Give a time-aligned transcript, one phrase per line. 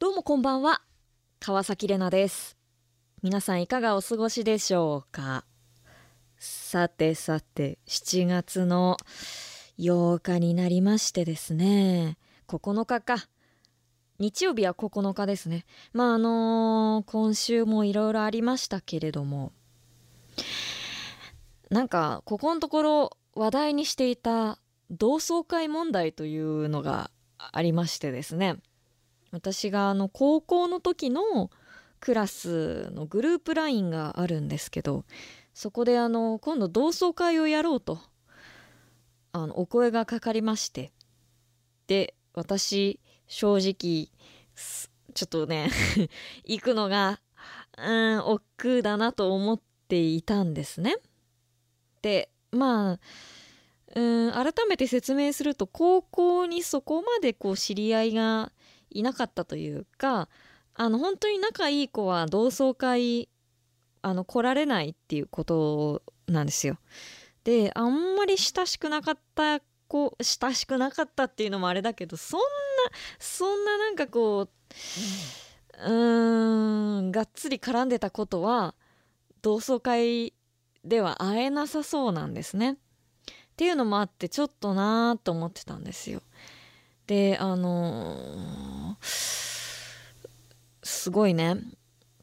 [0.00, 0.82] どうもこんばんは。
[1.38, 2.58] 川崎れなです。
[3.22, 5.44] 皆さんいかがお過ごしでしょうか
[6.36, 8.96] さてさて、7月の
[9.78, 12.18] 8日になりましてですね。
[12.48, 13.28] 9日か。
[14.18, 15.64] 日曜日は9日ですね。
[15.92, 19.52] まああのー今週もいろいろありましたけれども、
[21.70, 24.58] なんか、ここのところ話題にしていた
[24.90, 28.56] 同窓会問題というのがありましてですね。
[29.34, 31.50] 私があの高校の時の
[31.98, 35.04] クラスのグループ LINE があるんですけど、
[35.52, 37.98] そこであの今度同窓会をやろうと、
[39.32, 40.92] あのお声がかかりまして。
[41.88, 44.08] で、私、正直、
[45.14, 45.68] ちょっとね、
[46.46, 47.20] 行くのが、
[47.76, 50.96] うん、億劫だなと思っていたんですね。
[52.02, 53.00] で、まあ、
[53.96, 58.52] うん、改めて説明すると、高校にそこまでこう知り合いが
[58.94, 60.28] いなかったというか、
[60.74, 63.28] あの、本当に仲いい子は同窓会、
[64.02, 66.78] あの、来られないっていうことなんですよ。
[67.44, 72.46] で、あんまり親しくなかった子、親しくなかったっていうのもあれだけど、そんな、
[73.18, 78.74] そんななんかこう、うん、がっつり絡んでたことは、
[79.42, 80.32] 同窓会
[80.84, 82.72] では会えなさそうなんですね。
[82.72, 82.76] っ
[83.56, 86.22] ていうのもあって、ちょっとなーと思ってたんですよ。
[87.06, 89.54] で、あのー
[91.04, 91.56] すごいね、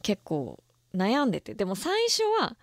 [0.01, 0.63] 結構
[0.95, 1.53] 悩んでて。
[1.53, 2.57] でも最初は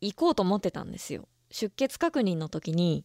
[0.00, 1.28] 行こうと思ってたんですよ。
[1.50, 3.04] 出欠確認の時に、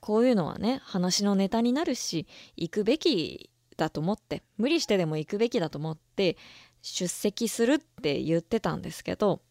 [0.00, 6.38] こういうのはね、話のネタになるし、行くべきだと思って、無理してでも行くべきだと思って、
[6.80, 9.42] 出席するって言ってたんですけど、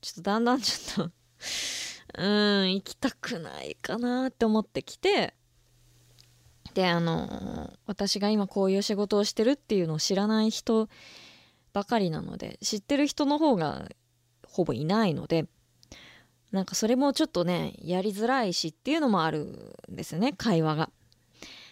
[0.00, 1.12] ちょっとだんだんちょっと、
[2.18, 5.35] うーん、行きたくないかなって思ってきて、
[6.76, 10.90] で、あの、私が今こういう仕事をしてるっていうのを知らない人
[11.72, 13.88] ばかりなので、知ってる人の方が
[14.46, 15.46] ほぼいないので、
[16.52, 20.90] なんかそれもちょっとね、やりづらいしっていうのもあるんですね、会話が。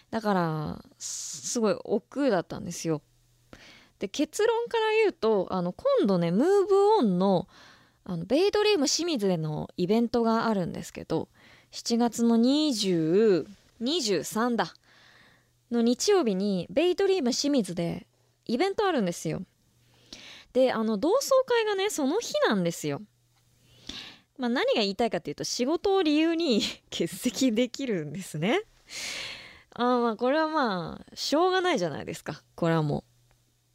[0.09, 3.03] だから、すごい億劫だったんですよ。
[3.99, 7.47] で、結論から言うと、あの、今度ね、ムーブオンの、
[8.05, 11.29] あの、ベイドリーム清水でのイベントがあるんですけど、
[11.71, 13.45] 7月の20、
[13.81, 14.73] 23だ。
[15.75, 18.07] の日曜日に、ベイドリーム清水で
[18.45, 19.43] イベントあるんですよ。
[20.53, 23.01] で、あの、同窓会がね、その日なんですよ。
[24.37, 28.61] まあ何が言いたいかっていうと、仕事を理由に 欠席できるんですね。
[29.73, 32.41] ああ、まあこれはまあ、しょうがないじゃないですか。
[32.55, 33.03] これはもう。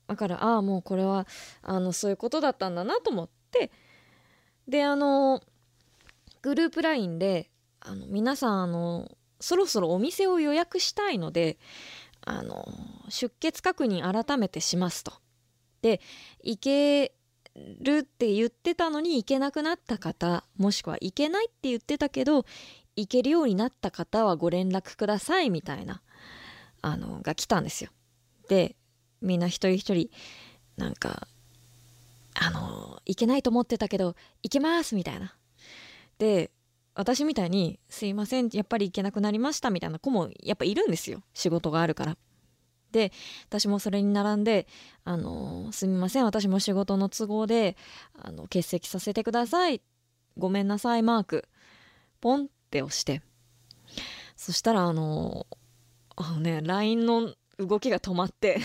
[0.09, 1.27] だから、ああ、もうこれは、
[1.63, 3.71] あの、そういうことだったんだなと思って、
[4.67, 5.43] で、あの、
[6.43, 7.51] グループ LINE で、
[7.81, 9.11] あの、皆さん、あの、
[9.41, 11.59] そろそろお店を予約したいので、
[12.23, 12.67] あの、
[13.09, 15.13] 出欠確認改めてしますと。
[15.83, 16.01] で、
[16.43, 17.13] 行け
[17.81, 22.45] るって言ってたのに行けなくなった方、もしくは行けないって言ってたけど、
[22.97, 26.03] 行けるようになった方はご連絡くださいみたいな、
[26.83, 27.91] あの、が来たんですよ。
[28.49, 28.77] で、
[29.23, 30.11] みんな一人一人、
[30.77, 31.27] なんか、
[32.35, 35.35] あの、行けないと思ってたけど、行けますみたいな。
[36.19, 36.51] で、
[37.01, 41.23] 私みたいに、すいません、やっぱり行けなくなりましたみたいな子もやっぱいるんですよ。
[41.35, 42.17] 仕事があるから。
[42.93, 43.13] で、
[43.49, 44.67] 私もそれに並んで、
[45.05, 47.77] あの、すみません、私も仕事の都合で、
[48.15, 49.81] あの、欠席させてください。
[50.37, 51.49] ごめんなさい、マーク。
[52.21, 53.23] ポンって押して。
[54.37, 55.47] そしたら、あの、
[56.17, 58.61] あのね、LINE の動きが止まって、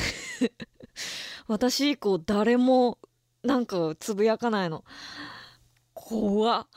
[1.47, 2.97] 私以降誰も
[3.43, 4.83] なんかつぶやかないの。
[5.93, 6.67] 怖っ。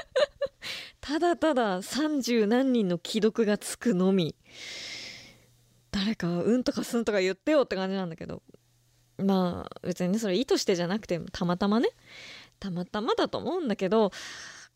[1.00, 4.34] ただただ30何人の既読がつくのみ。
[5.90, 8.42] 誰か、うんとかすんとか言ってよって感じなんだけど。
[9.18, 11.90] まあ、別にね、それ意図してじゃなくて、たまたまね。
[12.58, 14.10] たまたまだと思うんだけど、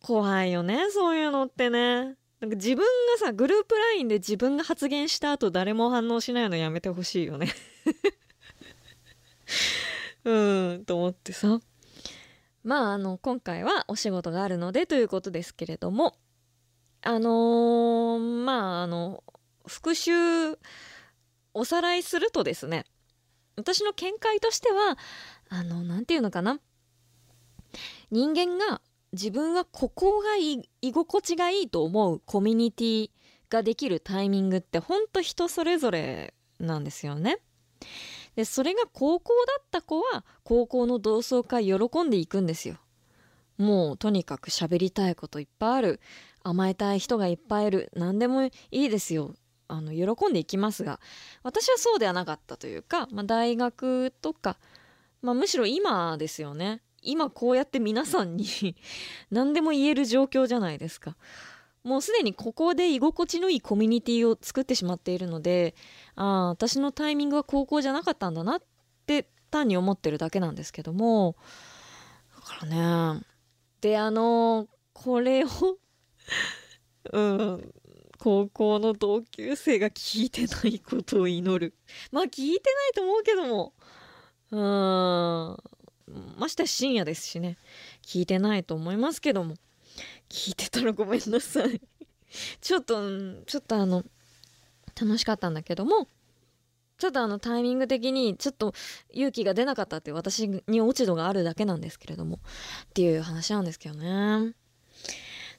[0.00, 2.16] 怖いよね、そういうのってね。
[2.40, 7.48] なんか自分がさ、グループ LINE で自分が発言した後誰も反応しないのやめてほしいよね。
[10.24, 11.60] うん、と思ってさ。
[12.66, 16.16] まあ、あの、今回はお仕事があるのでということですけれども、
[17.00, 19.22] あのーまあ、あの、
[19.68, 20.12] 復習、
[21.54, 22.84] おさらいするとですね、
[23.54, 24.98] 私の見解としては、
[25.48, 26.58] あの、なんていうのかな。
[28.10, 28.80] 人間が
[29.12, 33.10] 自分はここが居心地がいいと思うコミュニティ
[33.48, 37.38] ができるタイミングってほんと人それぞれなんですよね。
[38.36, 42.76] で、それが高校だった子は高校の同窓会喜んでいくんですよ。
[43.58, 46.00] もうとにかく喋りたいこといっぱいある。
[46.42, 47.90] 甘えたい人がいっぱいいる。
[47.96, 49.34] 何でもいいですよ。
[49.68, 51.00] あの喜んでいきますが
[51.42, 54.58] 私はそうではなかったというか、まあ、大学とか、
[55.22, 58.46] まあ、むしろ今ですよね今こうやって皆さんに
[59.30, 61.16] 何でも言える状況じゃないですか。
[61.86, 65.76] もうすでにここで居心地のいいコミュニティを作ってしまっているので
[66.16, 68.62] ああ私のタイミングは高校じゃなかったんだなっ
[69.06, 71.36] て単に思ってるだけなんですけども。
[72.34, 73.22] だからね。
[73.80, 75.48] であのこれを
[77.12, 77.74] うん
[78.18, 81.76] 高校の同級生が聞いてないことを祈る。
[82.10, 83.74] まあ聞いてないと思うけども。
[84.50, 85.56] うん。
[86.36, 87.58] まして深夜ですしね。
[88.02, 89.54] 聞いてないと思いますけども。
[90.28, 91.80] 聞いてたらごめんなさい。
[92.60, 94.04] ちょっとちょっとあの
[95.00, 96.08] 楽しかったんだけども
[96.98, 98.74] ちょっとあのタイミング的にちょっと
[99.10, 102.40] 勇気が出なかったって私に落ち度があるだけなんですけれどもっ
[102.94, 104.54] ていう話なんですけどね。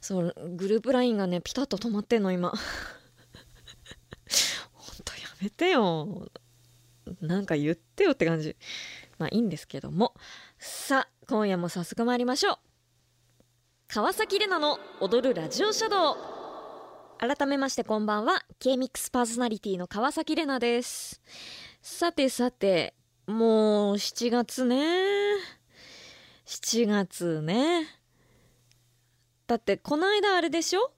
[0.00, 2.50] そうグループ LINE がねピタッと止まってんの今。
[2.50, 2.58] ほん
[5.04, 6.28] とやめてよ。
[7.20, 8.56] なんか言ってよって感じ。
[9.18, 10.14] まあいいんですけども。
[10.58, 12.67] さあ今夜も早速参りましょう。
[13.90, 16.16] 川崎レナの踊るラジオシャドウ。
[17.18, 21.22] 改めましてこんばんは K-MIX パーソナリティの川崎レナです。
[21.80, 22.92] さてさて
[23.26, 24.76] もう7月ね。
[26.44, 27.86] 7月ね。
[29.46, 30.92] だってこの間あれでしょ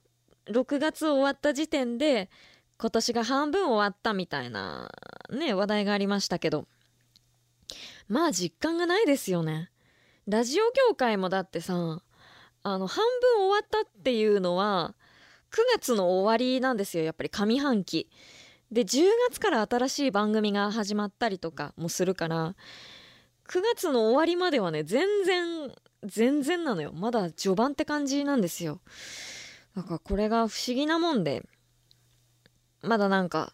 [0.49, 2.29] ？6月終わった時点で
[2.77, 4.91] 今年が半分終わったみたいな
[5.29, 6.67] ね話題がありましたけど。
[8.09, 9.71] まあ実感がないですよね。
[10.27, 12.01] ラジオ業界もだってさ
[12.63, 13.03] あの半
[13.35, 14.95] 分終わったっていうのは
[15.51, 18.09] 9月の終わりなんですよやっぱり上半期。
[18.71, 22.55] で10月から新しい番組が始まったりとかもするから
[23.49, 25.71] 9月の終わりまではね全然
[26.03, 26.93] 全然なのよ。
[26.93, 28.79] まだ序盤って感じなんですよ。
[29.75, 31.43] だからこれが不思議なもんで
[32.81, 33.53] まだなんか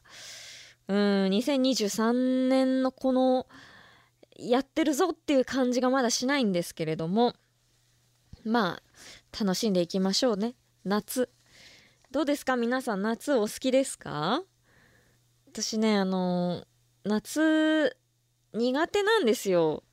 [0.88, 0.98] うん
[1.30, 3.48] 2023年のこの
[4.38, 7.34] やってるぞっていう感じがまだしないんですけれども
[8.44, 8.87] まあ
[9.32, 10.56] 楽しんでいきましょうね。
[10.84, 11.30] 夏。
[12.12, 12.56] どうですか？
[12.56, 14.42] 皆さん夏お好きですか？
[15.52, 16.66] 私ねあの
[17.04, 17.98] 夏
[18.54, 19.84] 苦手なんですよ。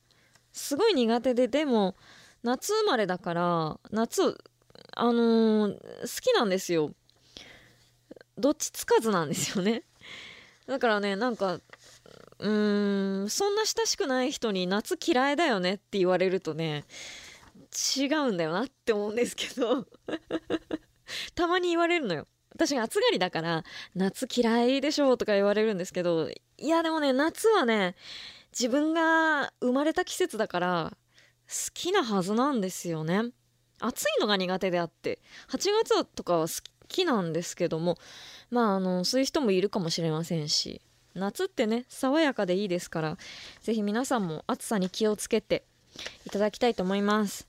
[0.53, 1.95] すごい苦手ででも
[2.43, 4.37] 夏生まれだから夏
[4.95, 6.91] あのー、好きなんですよ。
[8.37, 9.83] どっちつかずなんですよね。
[10.67, 16.85] だからねなんかうーんそんな親しくない人に夏嫌いだよねって言われるとね
[17.97, 19.87] 違うんだよなって思うんですけど。
[21.35, 22.27] たまに言われるのよ。
[22.55, 23.63] 私が暑がりだから
[23.95, 27.95] 夏嫌いでしょうとか言われるんですけどいやでもね夏はね
[28.53, 30.97] 自分が生まれた季節だから
[31.47, 33.31] 好きなはずなんですよね。
[33.79, 35.19] 暑いのが苦手であって
[35.49, 36.53] 8月とかは好
[36.87, 37.97] きなんですけども
[38.49, 40.81] まああのそういう人もいるかもしれませんし
[41.13, 43.17] 夏ってね爽やかでいいですから
[43.61, 45.65] 是非皆さんも暑さに気をつけて
[46.25, 47.47] いただきたいと思います。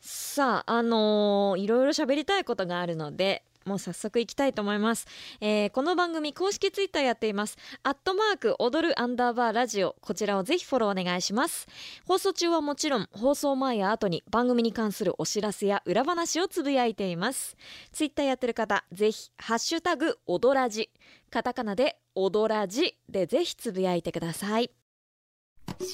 [0.00, 5.06] さああのー、いろいろ喋りたいことがあるのでもう早速いきたいと思います、
[5.42, 7.58] えー、この番組公式ツイッターやっています。
[7.82, 9.96] アットマーク踊るアンダーバーラジオ。
[10.00, 11.68] こちらをぜひフォローお願いします。
[12.06, 17.58] 放送中はもちろん放送前や後に番組に関するお知らせや裏話をつぶやいています。
[17.92, 20.88] ツイッターやってる方ぜひハッシュタグ踊らじ。
[21.30, 24.70] カタカナで踊らじでぜひつぶやいてください。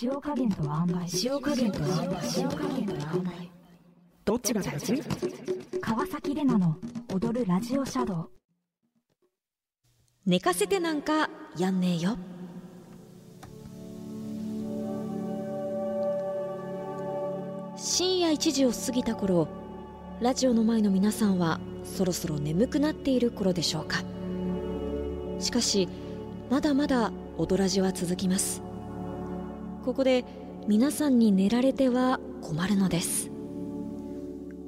[0.02, 0.62] 塩加減と
[1.24, 1.78] 塩加減と
[2.36, 2.94] 塩加減と
[4.24, 5.02] どっちが大事
[5.80, 6.76] 川崎レナの
[7.12, 8.30] 踊るラジオシャドウ。
[10.26, 12.18] 寝かせてなんかやんねえよ。
[17.76, 19.48] 深夜1時を過ぎた頃
[20.20, 24.02] ラジオの前の皆さんはそろそろ眠くなっている頃でしょうか。
[25.38, 25.88] しかし
[26.50, 28.62] まだまだ踊らじは続きます
[29.86, 30.24] ここで
[30.66, 33.30] 皆さんに寝られては困るのです。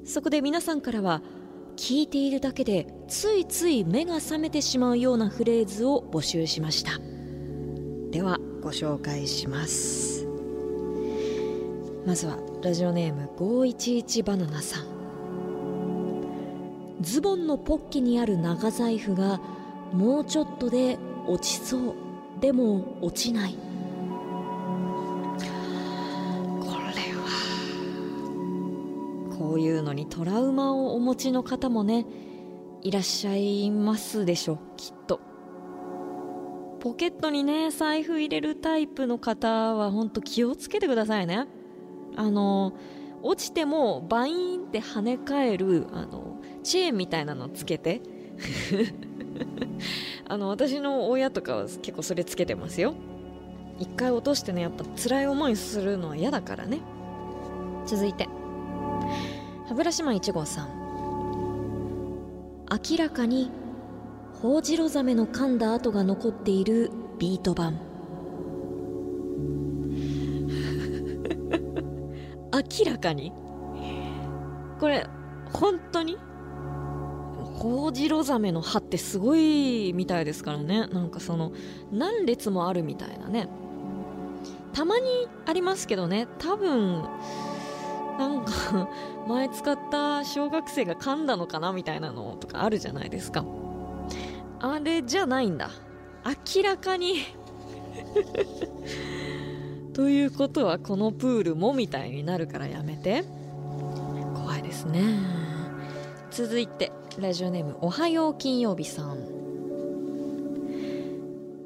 [0.05, 1.23] そこで皆さんからは
[1.77, 7.01] 聞いているだけでついつい目が覚めてしまうようなフレーズを募集しました。
[8.13, 10.25] ではご紹介します。
[12.07, 14.85] まずはラジオネーム511バナナさん。
[17.01, 19.41] ズボンのポッケにある長財布が
[19.93, 20.97] もうちょっとで
[21.27, 21.95] 落ちそう。
[22.41, 23.68] でも落ちない。
[29.78, 32.04] いうのにトラウマをお持ちの方もね
[32.82, 35.20] いらっしゃいますでしょきっと。
[36.80, 41.47] ポケットにね財布入れるタイプの方はほんと気をつけてくださいね。
[42.16, 42.73] あの
[43.23, 48.02] 落ちてもバイーンって跳ね返るあのチェーンみたいなのつけて。
[50.30, 52.94] あの私の親とかは結構それつけてますよ。
[53.78, 56.80] 一回落としてねやっぱ辛い思いするのは嫌だからね。
[57.87, 58.38] 続いて。
[59.69, 60.69] 歯ブラシマン1号さん。
[62.91, 63.51] 明らかに
[64.41, 67.73] ホウジロザメの噛んだ跡が残っているビート板
[72.53, 73.35] 明らかに？
[74.81, 75.07] これ
[75.53, 76.17] 本当に？
[77.59, 80.87] ホウジロザメの歯ってすごいみたいですからね。
[80.87, 81.53] なんかその
[81.93, 83.51] 何列もあるみたいなね。
[84.73, 86.27] たまにありますけどね。
[86.39, 87.05] 多分
[88.19, 88.89] なんか
[89.29, 93.45] 前使った小学生が噛んだのかなみたいなのとかあるじゃないですか。
[94.59, 95.71] あれじゃないんだ。
[96.57, 97.19] 明らかに。
[99.95, 103.25] ということはこのプールもみたいになるからやめて。
[104.35, 105.05] 怖いですね。
[106.33, 109.19] 続いてラジオネームおはよう金曜日さん。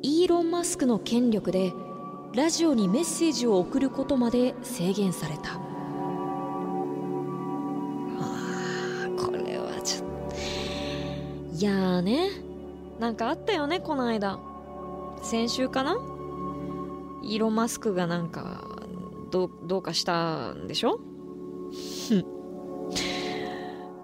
[0.02, 1.72] イーロン・マスクの権力で
[2.34, 5.71] ラジオにメッセージを送ることまで制限された
[11.62, 12.30] やーね。
[12.98, 14.38] なんかあったよねこの間。
[15.22, 15.96] 先週かな？
[17.22, 18.64] イーロン・マスクがなんか
[19.30, 21.00] どうどうかしたんでしょ？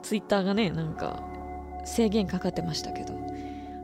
[0.03, 1.23] ツイッターがねなんか
[1.85, 3.15] 制限かかってましたけど。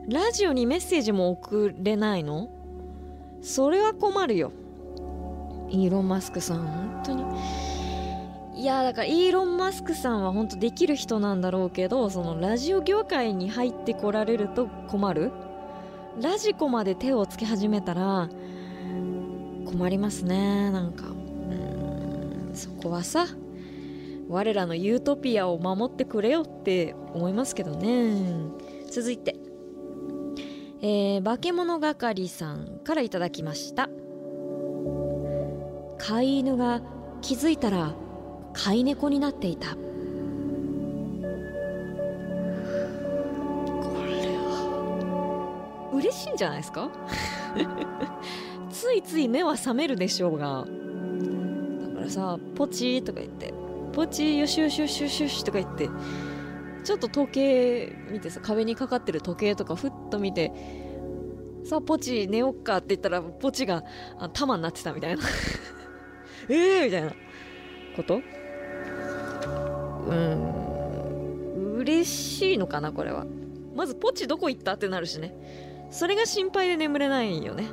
[0.07, 2.49] ラジオにメッセージも送れないの？
[3.41, 4.51] それは困るよ。
[5.69, 7.23] イーロン・マスクさん本当に。
[8.55, 15.31] いやだからイーロン・マスクさんは本当できる人なんだろうけどそのラジオ業界に入ってこられると困る。
[16.21, 18.29] ラジコまで手をつけ始めたら
[19.65, 21.07] 困りますねなんか。
[21.07, 23.27] んそこはさ
[24.29, 28.15] 我らのユートピアを守ってくれよって思いますけどね。
[28.89, 29.35] 続いて。
[30.81, 33.89] えー、化け物係さんからいただきました。
[35.97, 36.81] 飼い犬が
[37.21, 37.93] 気づいたら
[38.55, 39.75] 飼い猫になっていた。
[39.75, 39.77] こ
[44.05, 45.91] れは。
[45.93, 46.89] 嬉しいんじゃないですか？
[48.71, 50.65] ついつい目は覚めるでしょうが。
[50.65, 53.53] だからさ「ポチ」とか言って
[53.93, 55.89] 「ポチよしよしよしよしよし」とか言って
[56.83, 60.51] ちょっと時計見てさ壁にかかってる時計とかふっと見て
[61.63, 63.83] さあポチ寝よっかって言ったらポチが
[64.19, 65.23] あ玉になってたみたいな
[66.49, 67.11] ええみたいな
[67.95, 68.21] こと
[69.45, 71.75] うん。
[71.79, 73.25] 嬉しいのかなこれは。
[73.75, 75.35] まずポチどこ行ったってなるしね。
[75.91, 77.65] それが心配で眠れないよね。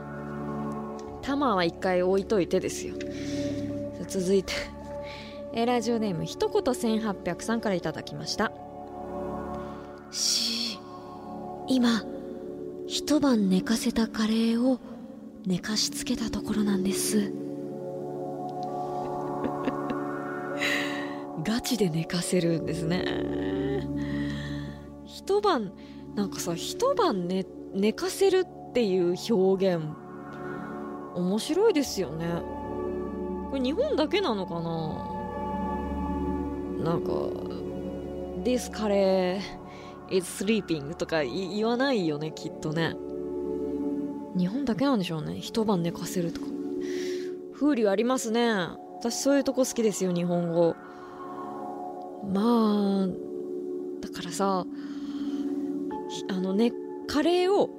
[1.22, 2.94] 玉は一回置いといてですよ。
[4.08, 4.52] 続いて。
[5.54, 8.52] えラジオネーム一言1800さんからいただきました。
[10.10, 10.78] し
[11.68, 12.04] 今
[12.86, 14.78] 一晩寝かせたカレーを
[15.46, 17.32] 寝かしつけたところなんです。
[21.44, 23.04] ガチで寝かせるんですね。
[25.04, 25.72] 一晩
[26.14, 27.44] なんかさ一晩寝
[27.74, 29.84] 寝かせるっていう表現
[31.14, 32.26] 面白いですよね。
[33.50, 35.08] これ日本だけなのかな？
[36.92, 37.12] なんか
[38.44, 42.96] 「This カレー is sleeping」とか言わないよねきっとね。
[44.36, 45.36] 日本だけなんでしょうね。
[45.40, 46.46] 一晩寝かせるとか。
[47.54, 48.54] 風流ありますね。
[48.98, 50.74] 私そういうとこ好きですよ日本語。
[52.30, 53.08] まあ
[54.00, 54.66] だからさ
[56.28, 56.72] あのね
[57.06, 57.70] カレーを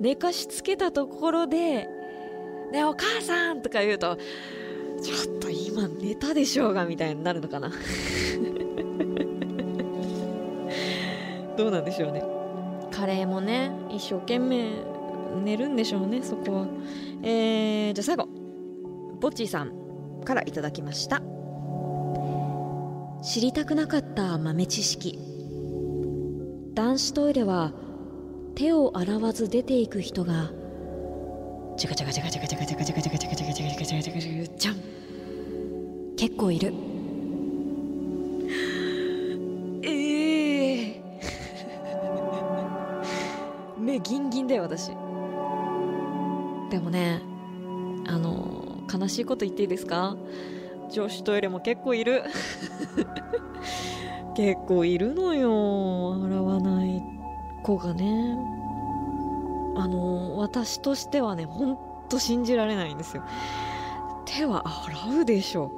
[0.00, 1.88] 寝かしつけたところで
[2.72, 4.16] 「ねお母さん!」とか言うと
[5.02, 7.70] 「ちょっと今寝たでしょうが」みたいになるのかな。
[11.56, 12.24] どうなんでしょうね。
[12.90, 14.70] カレーもね一生懸命
[15.44, 16.66] 寝るんでしょうねそこは。
[17.22, 18.26] えー、じゃあ最後
[19.20, 21.22] ぼっちーさんからいただきました。
[23.22, 25.18] 知りたくなかった豆知識。
[26.74, 27.72] 男子トイレは
[28.54, 30.50] 手を洗わず出ていく人が
[31.76, 34.76] ジャカジャカジャカジャカジャカジャカジャカジャカジャカジャカジャカジャカジャカジャカジャカジャカじゃん
[36.16, 36.72] 結構いる
[39.82, 41.02] ええ
[43.78, 47.20] 目ギンギンだよ私でもね
[48.06, 50.16] あの悲しいこと言っていいですか
[50.90, 52.22] 女子トイレも結構いる
[54.34, 57.02] 結構いるのよ洗わない
[57.62, 58.38] 子がね。
[59.74, 63.22] あの私としてはねほんと信じられないんですよ。
[64.24, 65.70] 手は洗うでしょ。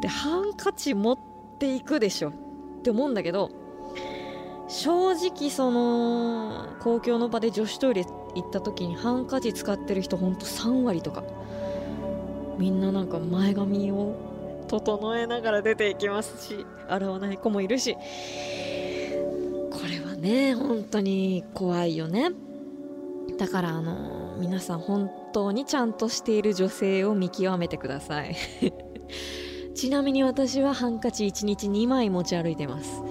[0.00, 1.18] でハンカチ持っ
[1.58, 2.30] ていくでしょ。
[2.30, 2.32] っ
[2.82, 3.50] て思うんだけど
[4.68, 8.04] 正直その公共の場で女子トイレ
[8.34, 11.22] 行った時にハンカチ使ってる人ほんと3割とか。
[12.58, 14.14] みんななんか前髪を
[14.80, 17.94] 整えながら出ていきますし洗わない子もいるし。
[17.94, 18.00] こ
[19.86, 22.30] れはね本当に怖いよね。
[23.38, 28.34] だからあの皆さん本当にちゃんとしている女性を見極めてください。
[29.74, 32.98] ちなみに私はハンカチ1日2枚持ち歩いてます。
[32.98, 33.02] あ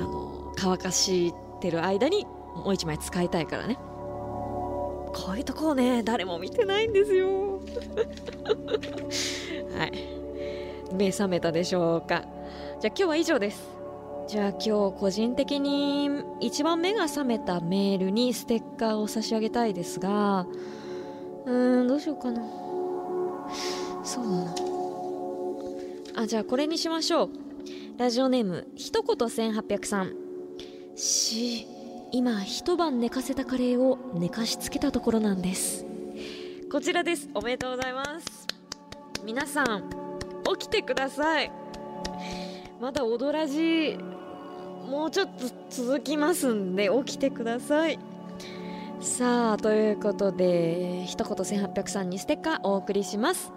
[0.00, 1.32] の乾かし
[1.62, 3.78] てる間にもう1枚使いたいからね。
[5.14, 7.56] こういうとこをね誰も見てないんですよ。
[9.78, 10.15] はい。
[10.92, 12.24] 目覚めたでしょうか？
[12.80, 13.62] じゃあ今日は以上です。
[14.28, 20.46] じゃあ今日個人的に一番目が覚めたメールにステッカーを差し上げたいですが
[21.44, 22.42] うーんどうしようかな。
[24.02, 24.54] そうだな。
[26.22, 27.30] あじゃあこれにしましょう。
[27.98, 30.12] ラジオネーム一言1800さん
[30.96, 31.66] し
[32.10, 35.86] 今一晩寝かせたカレーを寝かしつけたところなんです。
[36.70, 37.28] こちらです。
[37.32, 38.46] おめでとうございます。
[39.24, 40.05] 皆さん
[40.58, 41.50] 起きてください。
[42.80, 43.98] まだ踊らじ
[44.88, 47.98] もうちょっと続きますんで起きてください。
[49.00, 53.52] さあということで一言1800さんにステッカーお送りします。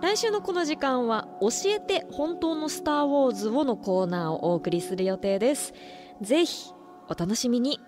[0.00, 5.74] 来週のこの時間は「教えて本当のスター・ウォーズを」のコーナーをお送りする予定です。
[6.20, 6.72] ぜひ
[7.08, 7.78] お楽しみに。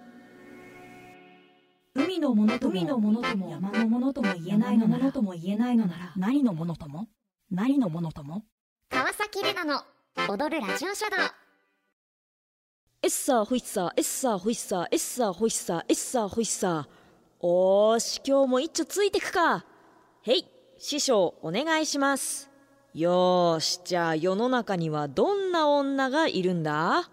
[1.94, 7.08] 海のものとも海のものとも山のものとも言えないのなら山のものとも言えないのなら何のものとも？
[7.54, 8.44] 何のものとも？
[8.88, 9.82] 川崎レナの
[10.26, 11.20] 踊るラジオシャドウ
[13.02, 16.84] エッサーホイッサーエッサーホイッサーエッサーホイッサーエッサーホイッサー。
[17.40, 19.66] おーし今日も一丁ついてくか。
[20.22, 20.46] へい
[20.78, 22.48] 師匠お願いします。
[22.94, 27.10] よーしじゃあ世の中にはどんな女がいるんだ？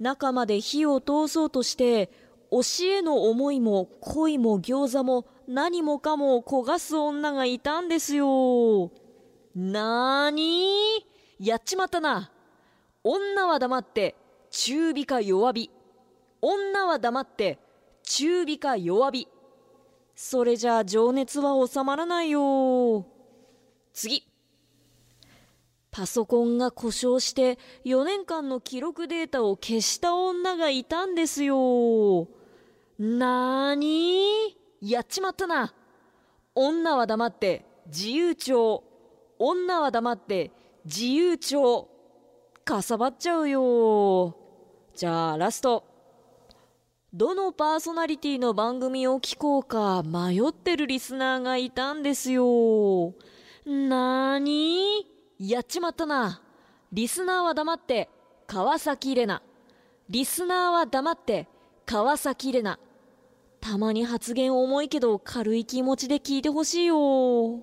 [0.00, 2.10] 中まで火を通そうとして
[2.50, 8.90] 教えの思いも恋も餃子も何もかも焦がす女がいたんですよ
[9.60, 11.04] なーに？
[11.40, 12.30] やっちまったな。
[13.02, 14.14] 女は黙って
[14.50, 15.68] 中火か弱火。
[16.40, 17.58] 女は黙って
[18.04, 19.26] 中火か弱火。
[20.14, 23.04] それじゃあ情熱は収まらないよ。
[23.92, 24.22] 次。
[25.90, 32.28] パソコンが故障して4年間の記録データを消した女がいたんですよ。
[33.00, 34.56] なーに？
[34.80, 35.74] やっちまったな。
[36.54, 38.84] 女は黙って自由帳。
[39.38, 40.50] 女は黙って
[40.84, 41.88] 自由帳
[42.64, 44.36] かさばっちゃうよ。
[44.94, 45.84] じゃあラスト。
[47.14, 53.14] どのパーソナリティの番組を聞こうか迷ってるリスナーがいたんですよ。
[53.64, 55.06] なーに？
[55.38, 56.42] やっちまったな。
[56.92, 58.10] リスナーは黙って
[58.46, 59.40] 川崎レナ。
[60.10, 61.48] リスナーは黙って
[61.86, 62.78] 川崎レナ。
[63.60, 67.62] たまに発言重いけど軽い気持ちで聞いてほしいよ。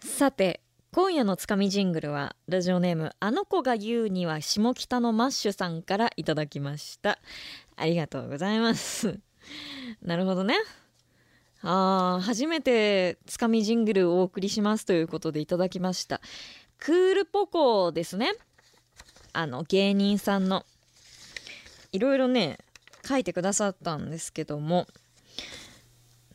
[0.00, 0.60] さて
[0.92, 7.18] 今夜のつかみジングルはラジオネームあの子が言うには下北のマッシュさんからいただきました。
[7.76, 9.18] ありがとうございます。
[10.02, 10.54] なるほどね。
[11.62, 16.20] あー初めてつかみジングルをお送りしますということでいただきました。
[16.78, 18.32] クールポコですね。
[19.32, 20.64] あの芸人さんの。
[21.90, 22.58] いろいろね
[23.04, 24.86] 書いてくださったんですけども。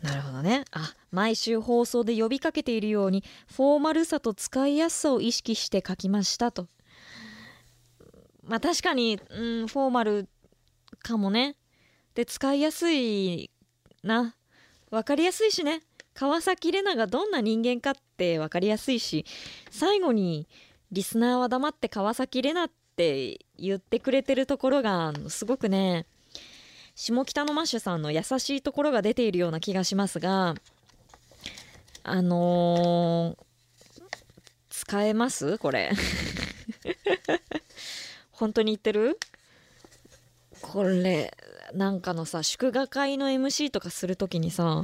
[0.03, 0.65] なるほどね。
[0.71, 6.67] あ毎週放送で呼びかけているようにフォーマルさと使いやすさを意識して書きましたと。
[8.43, 10.27] まあ確かに、うん、フォーマル
[10.99, 11.55] かもね。
[12.15, 13.49] で使いやすい
[14.03, 14.35] な。
[14.91, 15.81] 分かりやすいしね。
[16.13, 19.25] 川崎レナがどんな人間かって分かりやすいし
[19.71, 20.47] 最後に
[20.91, 26.05] リスナーは黙って川崎レナって言ってくれてるところがすごくね
[26.95, 30.55] 下北のマッシュさんの優しいところが出ているような気がしますが
[32.03, 33.43] あのー
[34.69, 35.57] 使えます？
[35.59, 35.91] これ。
[38.31, 39.17] 本当に言ってる？
[40.61, 41.33] これ
[41.73, 44.83] なんかのさ祝賀会の MC とかするときにさ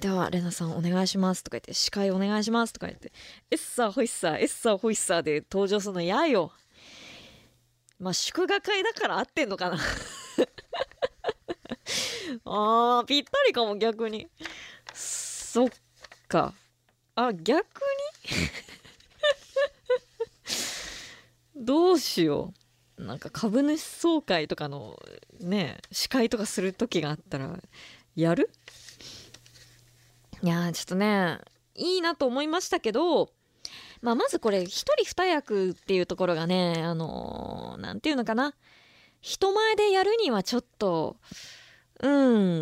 [0.00, 3.12] ではレナさんお願いしますとか言って司会お願いしますとか言って
[3.50, 6.52] エッサーホイッサーエッサーホイッサーで登場するの嫌よ。
[7.98, 9.78] まあ祝賀会だから合ってんのかな。
[12.44, 14.28] あーぴったりかも逆に。
[14.94, 15.70] そっ
[16.28, 16.54] か。
[17.14, 17.64] あ逆に？
[21.64, 22.54] どうしよ
[22.98, 23.04] う。
[23.04, 24.98] なんか株主総会とかの
[25.40, 27.58] ね司会とかする時があったら
[28.14, 28.50] やる？
[30.42, 31.38] いやーちょっとね
[31.74, 33.30] いいなと思いましたけど
[34.02, 38.54] まあ、まずこれ一人二役っていうところがねあのーなんていうのかな。
[39.20, 41.18] 人前でやるにはちょっと
[42.02, 42.08] う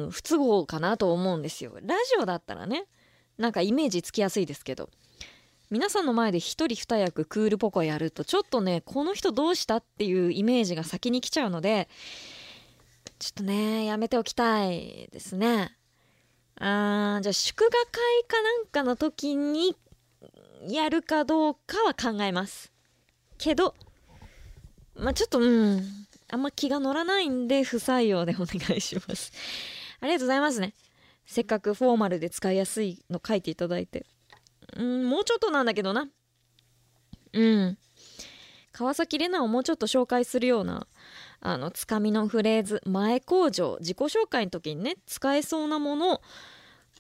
[0.07, 1.72] ん不都合かなと思うんですよ。
[1.83, 2.87] ラジオだったらね
[3.37, 4.90] なんかイメージつきやすいですけど
[5.70, 11.88] 皆さんの前で一人二役クールポコやるとちょっとねこの人どうしたっていうイメージが先に来ちゃうので
[13.18, 15.77] ちょっとねやめておきたいですね。
[16.61, 19.77] あーじゃあ祝賀会かなんかの時に
[20.66, 22.72] やるかどうかは考えます。
[23.38, 23.74] けど
[24.96, 29.32] まあちょっとうんあんま気が乗らないんで不採用でお願いします。
[30.00, 30.74] ありがとうございますね。
[31.26, 34.06] せっかくフォーマルで使いやすいの書いていただいて。
[34.76, 36.08] うんもうちょっとなんだけどな。
[37.32, 37.78] うん。
[38.72, 40.86] 川崎玲奈をもうちょっと紹介するような
[41.40, 46.20] あのつかみのフレーズ前工場自己紹介の時にね使えそうなもの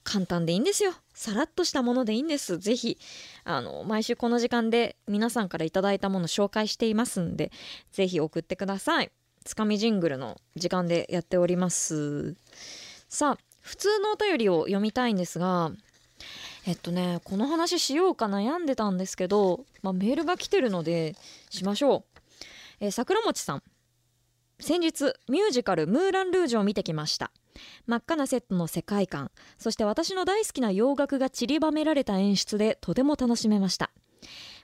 [0.02, 0.92] 簡単でいいんですよ。
[1.12, 2.58] さらっとしたものでいいんです。
[2.58, 2.98] ぜひ
[3.44, 7.52] あの毎週この時間で皆さんからいただいたもの紹介していますんで
[7.92, 9.10] ぜひ送ってください。
[9.48, 12.36] つかみジングルの時間でやっております。
[13.08, 15.72] さあ普通のお便りを読みたいんですが
[16.66, 21.16] えっとねこの話しようか悩んでたんですけど、まあ、メールが来てるので
[21.48, 22.20] しましょう、
[22.80, 23.62] えー桜餅さん。
[24.60, 27.30] 先日ミュージカル「ムーラン・ルージュ」を見てきました。
[27.86, 29.30] 真っ赤なセットの世界観。
[29.56, 33.90] そして私の大好きな洋楽が散りばめられた演出でとても楽しめました。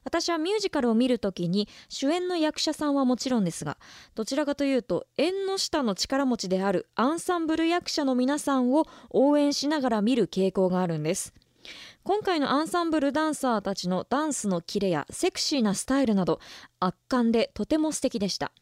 [0.05, 3.79] 私はミュージカルを見るときに主演の役者さんはもちろんですが
[4.15, 11.33] どちらかというと縁の下の力持ちであるアンサンブル役者の皆さんを応援しながら見る傾向があるんです。
[12.03, 16.39] 今回のアンサンブルダンサーたちのダンスのキレやセクシーなスタイルなど
[16.79, 18.53] 圧巻でとても素敵でした。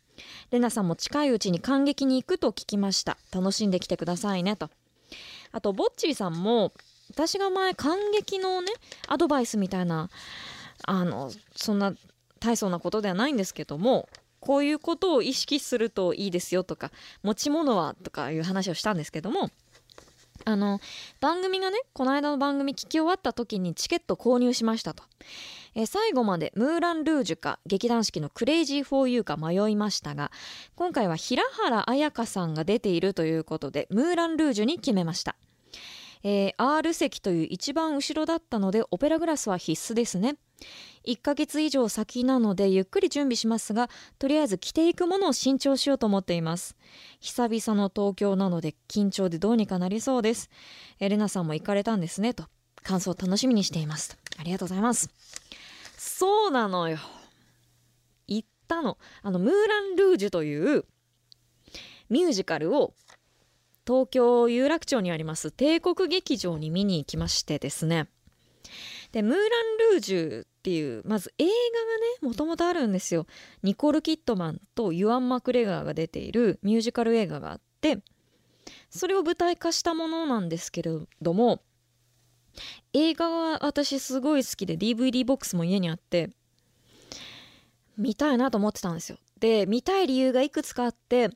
[0.53, 3.19] レナさんも近いうちに感激に行くと聞きました。
[3.33, 4.71] 楽しんできてくださいねと。
[5.51, 6.73] あとボッチーさんも
[7.11, 8.73] 私が前感激のね
[9.09, 10.09] アドバイスみたいな
[10.87, 11.95] あのそんな
[12.41, 14.09] 大層なことではないんですけども
[14.41, 16.91] こういうことを意識するといいですよとか
[17.23, 19.51] 持ち物はとかいう話をしたんですけども
[20.45, 20.81] あの
[21.21, 25.05] 番組がねこの間の番組聞き終わった時にチケット購入しましたと、
[25.77, 30.33] え最後までムーラン・ルージュか劇団四季のクレイジー・フォー・ユーか迷いましたが
[30.75, 35.37] 今回は平原綾香さんが出ているということでムーラン・ルージュに決めました。
[36.25, 40.37] えー R 席という一番後ろだったのでオペラグラスは必須ですね。
[41.05, 46.77] 1ヶ月以上先なのでゆっくり準備しますがとりあえず着ていくものを新調しようと思っています。
[47.21, 50.51] 久々の東京なので緊張でどうにかなりそうです。
[51.01, 52.47] えレナさんも行かれたんですねと。
[52.83, 54.17] 感想を楽しみにしています。
[54.39, 55.11] ありがとうございます。
[55.97, 56.99] そうなのよ。
[58.27, 58.99] 行ったの。
[59.23, 60.85] あのムーラン・ルージュという
[62.11, 62.93] ミュージカルを
[63.87, 68.09] 東京有楽町にあります帝国劇場に見に行きましてですね。
[69.11, 71.53] でムーラン・ルージュっていうまず映画が
[72.29, 73.27] ねもともとあるんですよ。
[73.63, 77.99] ニコル・キットマンとユアン・マクレガーが出ているミュージカル映画があって
[78.91, 81.63] それを舞台化したものなんですけれども
[82.93, 86.31] 映画は私すごい好きで DVD ボックスも家にあって
[87.97, 89.19] 見たいなと思ってたんですよ。
[89.39, 91.31] で見たい理由がいくつかあって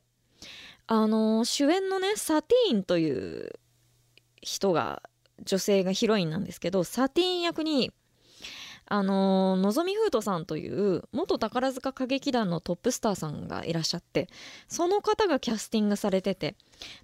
[0.88, 3.52] あの主演のねサティーンという
[4.40, 5.02] 人が
[5.44, 7.92] 女性がヒロインなんですけどサティーン役に
[8.88, 14.28] あののぞみ風斗さんという元宝塚歌劇団のトップスターさんがいらっしゃって
[14.68, 16.54] その方がキャスティングされてて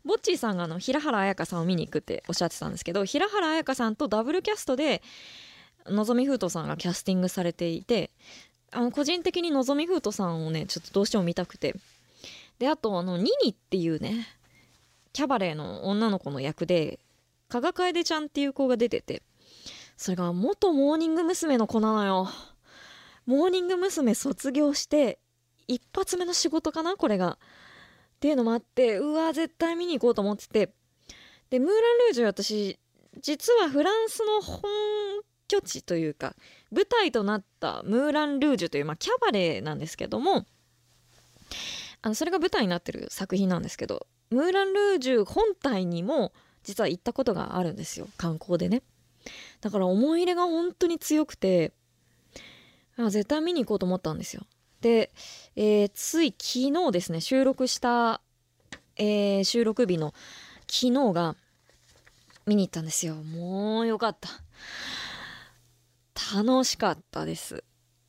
[0.05, 5.03] ボッチーさんがあの平原綾香さんを見に行くっておっしゃってたんですけど平原綾香さんとダブルキャストで
[5.87, 8.11] のぞみ風斗さんがキャスティングされていて
[8.71, 11.75] あの個人的にのぞみ風斗さんをねちょっとどうしても見たくて
[12.63, 14.25] であとあのニニっていうね
[15.13, 17.01] キャバレーの女の子の役で
[17.49, 19.21] 加賀楓ちゃんっていう子が出てて
[19.97, 21.59] それが元モーニング娘。
[21.59, 22.29] の子なのよ
[23.27, 24.15] モーニング娘。
[24.15, 25.19] 卒業して
[25.67, 27.37] 一発目の仕事かなこれがっ
[28.21, 30.73] ていうのもあってうわ絶対見に行こうと思ってて
[31.51, 32.79] でムーラン・ルージュ私
[33.21, 34.63] 実はフランスの本
[35.49, 36.37] 拠地というか
[36.71, 40.47] 舞台となったムーラン・ルージュという、まあ、キャバレーなんですけども
[42.03, 46.33] あのそれが舞台になってる作品なんですけどムーラン・ルージュ本体にも
[46.65, 48.07] 実は行ったことがあるんですよ。
[48.17, 48.83] 観光でね。
[49.61, 51.73] だから思い入れが本当に強くて
[52.97, 54.43] あ絶対見に行こうと思ったんですよ。
[54.81, 55.13] で、
[55.57, 58.21] えーつい昨日ですね収録した、
[58.97, 60.13] えー収録日の
[60.69, 61.37] 昨日が
[62.47, 63.15] 見に行ったんですよ。
[63.15, 64.29] もうよかった。
[66.37, 67.63] 楽しかったです。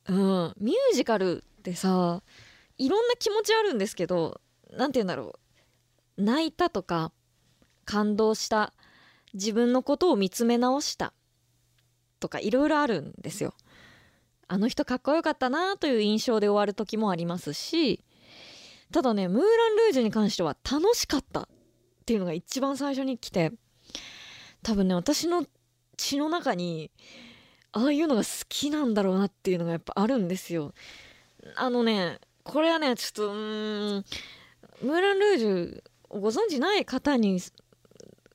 [0.08, 0.54] うん。
[0.58, 2.22] ミュージカルってさ
[2.78, 4.40] いろんな気持ちあるんですけど
[4.76, 5.34] 何て言うんだろ
[6.18, 6.22] う。
[6.22, 7.12] 泣いたとか
[7.84, 8.72] 感動した
[9.34, 11.12] 自分のことを見つめ直した
[12.20, 13.54] とかいろいろあるんですよ。
[14.46, 18.04] あの人かっこよかったなという印象で終わる時もありますし
[18.92, 21.46] ただねムーラン・ルージュに関しては楽しかったっ
[22.04, 23.52] ていうのが一番最初に来て
[24.62, 25.46] 多分ね私の
[25.96, 26.90] 血の中に
[27.72, 30.72] ああいうのが好きなんだろうなっていうのがやっぱあるんですよ。
[31.56, 34.04] あのねこれはねちょっとうん
[34.82, 37.40] ムーラン・ルージュをご存じない方に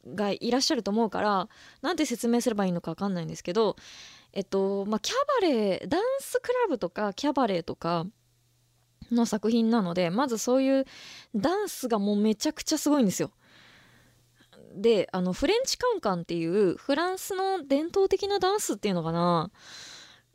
[0.08, 1.48] がいらっしゃると思うから
[1.82, 3.76] なんて説明すればいいのか分かんないんですけど
[4.34, 8.06] えっとまあキャバレーダンスクラブとかキャバレーとか
[9.12, 10.86] の作品なのでまずそういう
[11.36, 13.32] ダンスがもうめちゃくちゃすごいんですよ。
[14.76, 19.52] であのフレンチカンカンっていうフランスの伝統的なダンスっていうのかな？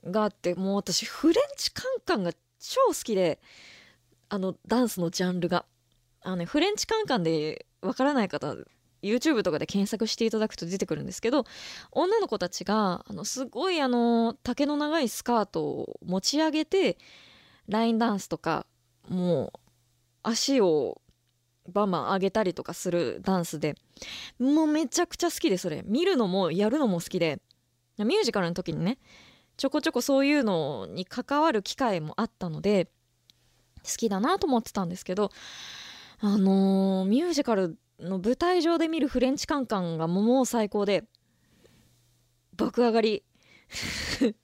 [0.05, 2.33] があってもう私フレンチカンカンが
[2.69, 3.41] 超好きで
[4.29, 5.65] あのダンスのジャンルが。
[6.27, 8.57] あの、ね、フレンチカンカンでわからない方
[9.03, 11.45] YouTube とかで検索していただくと出てくるんですけど
[11.93, 16.97] 女の子たちがあのすごいあの丈の長いスカートを持ち上げて
[17.69, 18.65] ラインダンスとか
[19.09, 19.61] もう
[20.23, 21.03] 足を
[21.69, 23.75] バンバン上げたりとかするダンスで
[24.39, 25.83] もうめちゃくちゃ好きでそれ。
[25.87, 27.41] 見るのもやるのも好きで。
[27.99, 28.99] ミュージカルの時にね
[29.57, 32.89] ちょこちょこそういうのに関わる機会もあったので
[33.85, 35.31] 好きだなと思ってたんですけど
[36.21, 41.05] あのーミュージカルの舞台上で見るフレンチカンカンがもう最高で
[42.57, 43.25] 爆上がり。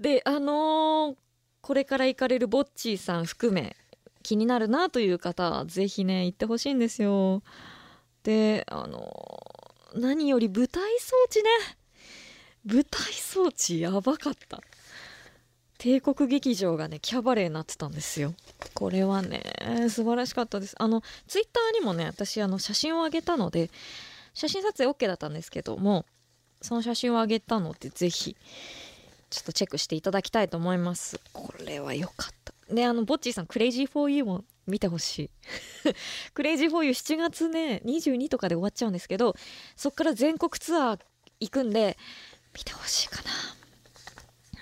[0.00, 1.16] であのー
[1.60, 3.76] これから行かれるボッチーさん含め
[4.22, 7.42] 気になるなという方はぜひね行ってほしいんですよ。
[8.22, 11.48] であのー何より舞台装置ね。
[12.70, 14.60] 舞台装置やばかった。
[15.78, 18.34] 帝国劇場がねキャバレーになってたんですよ。
[18.74, 19.42] これはね
[19.88, 20.74] 素晴らしかったです。
[20.78, 23.70] あのツイッターにもね私あの写真をあげたので
[24.34, 26.04] 写真撮影 OK だったんですけども
[26.60, 28.36] その写真をあげたのでぜひ
[29.30, 31.20] ちょっとチェックしていただきたいと思います。
[31.32, 32.74] これは良かった。
[32.74, 35.30] であのボッチーさんクレイジーフォーユーも見てほしい。
[36.34, 39.36] クレイジーフォーユー7月ね22とかで終わっちゃうんですけど
[39.76, 41.00] そっから全国ツアー
[41.40, 41.96] 行くんで
[42.58, 43.22] 見てほしいか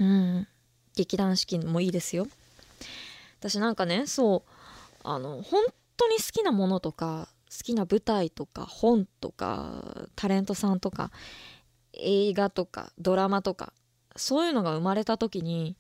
[0.00, 0.06] な。
[0.06, 0.08] う
[0.40, 0.48] ん。
[0.94, 2.26] 劇団四季もいいですよ。
[3.40, 4.50] 私なんかねそう
[5.02, 5.64] あの本
[5.96, 11.10] 当に好きなものとか好きな舞台とか本とかタレントさんとか
[11.92, 13.72] 映画とかドラマとか
[14.16, 15.76] そういうのが生まれた時に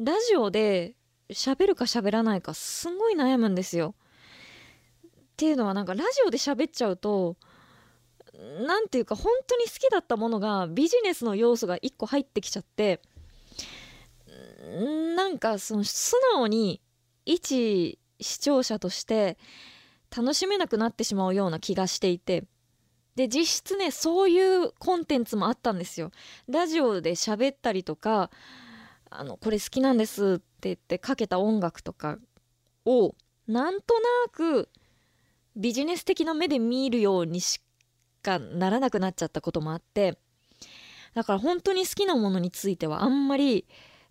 [0.00, 0.94] ラジオで
[1.30, 3.94] 喋るか喋らないかすごい悩むんですよ。
[5.04, 7.36] っていうのはなんかラジオで喋っちゃうと
[8.66, 13.00] なんていうか本当に好きだったものがビジネスの要素が1個入ってきちゃって
[14.68, 16.80] んなんかその素直に
[17.24, 19.38] 一視聴者として
[20.14, 22.44] 楽しめなくなってしまうような気がしていて
[23.16, 26.10] で実質ねそういうコンテンツもあったんですよ。
[26.48, 28.30] ラジオで喋ったりとか
[29.08, 32.18] あのこれ好きなんですって言ってかけた音楽とか
[32.84, 33.14] を
[33.46, 34.68] なんとなく
[35.56, 37.60] ビジネス的な目で見るようにし
[38.24, 40.18] かならなくなっちゃったこともあって
[41.14, 43.66] だから本当に好きなものについてはあんまり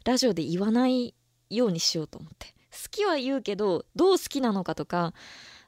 [0.06, 1.14] ラジオで言わない
[1.50, 2.54] ようにしようと思って。
[2.74, 5.14] 好きは言うけどどう好きなのかとか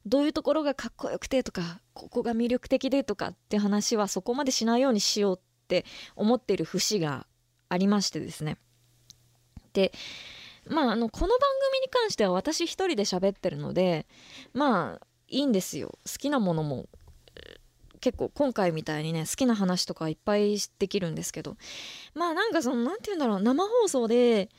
[0.07, 7.27] どういうところがかっこよくてとかここが魅力的でとかって話はそこまでしないようにしようって思ってる節が
[7.69, 8.57] ありましてですね。
[9.73, 9.91] で
[10.67, 11.39] まああのこの番
[11.71, 14.07] 組に関しては私一人で喋ってるので
[14.53, 15.97] まあいいんですよ。
[16.11, 16.87] 好きなものも
[18.05, 21.57] 結構今回みたいにね好きな話とかいっぱいできるんですけど
[22.13, 24.49] まあなんかその何て言うんだろう生放送で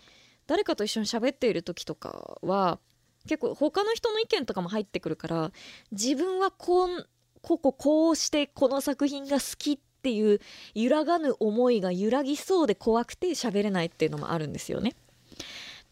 [0.49, 2.81] 誰かと一緒に喋っている時とかは
[3.29, 5.53] 結構他の人の意見とかも入ってくるから
[5.93, 7.07] 自分はこう
[7.41, 10.41] こここうしてこの作品が好きっていう
[10.75, 14.97] 揺らがぬ思いが揺らぎそうで怖くて喋れないっていうのもあるんですよね。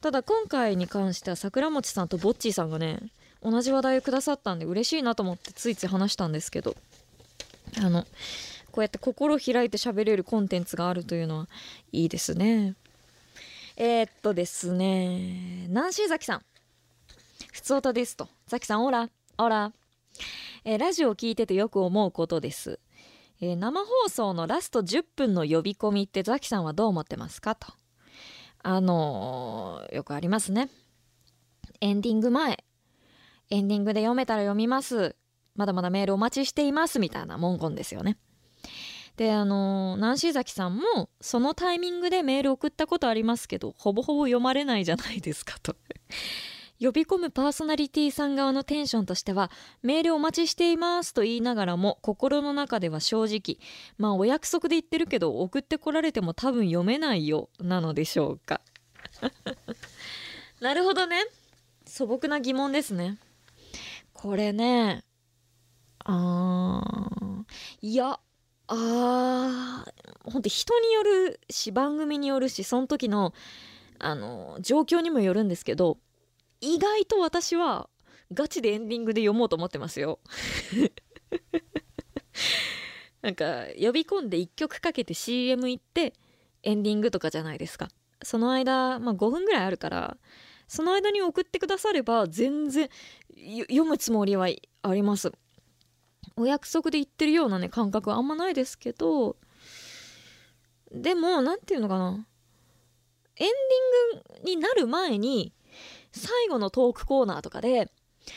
[0.00, 2.98] ただ今回に関しては桜餅さんとぼっちーさんがね
[3.44, 6.74] 同じ話題をくださったんで嬉しいなと思ってついつい話したんですけど
[7.82, 8.04] あの
[8.70, 11.48] こうやって心開いて喋れるコンテンツがあるというのは
[11.92, 12.74] いいですね。
[13.76, 16.42] えー、っとですねナンシーザキさん。
[17.52, 18.28] ふつおたですと。
[18.46, 19.08] ザキさんオラ
[19.38, 19.72] オラ、
[20.64, 22.78] えーラジオを聞いててよく思うことです、
[23.40, 27.54] えー生放送のラスト10分の呼び込みってザキさんはどう思ってますか？
[27.54, 27.68] と。
[28.62, 30.68] あのーよくありますね。
[31.80, 32.64] エンディング前。
[33.50, 35.16] エンディングで読めたら読みます。
[35.54, 38.18] まだまだメールお待ちしていますみたいな文言ですよね。
[39.16, 45.76] であのナンシーザキさんもそのタイミングでメール送ったことありますけどほぼほぼ読まれないじゃないですかと。
[46.80, 49.50] 呼び込むパーソナリティさん側のテンションとしては
[49.82, 53.64] メールお待ちしていますと言いながらも心の中では正直
[53.96, 58.60] まあお約束で言ってるけど送ってこられても多分読めないよなのでしょうか。
[60.60, 61.24] なるほどね。
[61.86, 63.18] 素朴な疑問ですね。
[64.12, 65.04] これね
[66.04, 67.44] あー。
[67.82, 68.18] いや
[68.68, 70.30] あー。
[70.30, 73.34] ほんと人によるし番組によるしその時の
[73.98, 75.98] あの状況にもよるんですけど
[76.60, 77.88] 意外と私は
[78.32, 80.18] ガチでエンディングで読もうと思ってますよ。
[83.22, 86.14] なんか呼び込んで1曲かけて CM 行って
[86.62, 87.88] エンディングとかじゃないですか。
[88.22, 90.16] その間、まあ、5分ぐらいあるから
[90.66, 92.88] その間に送ってくだされば全然
[93.68, 94.48] 読むつもりは
[94.82, 95.32] あります。
[96.36, 99.36] お約束で言ってるようなね感覚はあんまないですけど
[100.90, 102.26] でも何て言うのかな
[103.36, 105.52] エンディングになる前に
[106.12, 107.90] 最後のトークコーナーとかで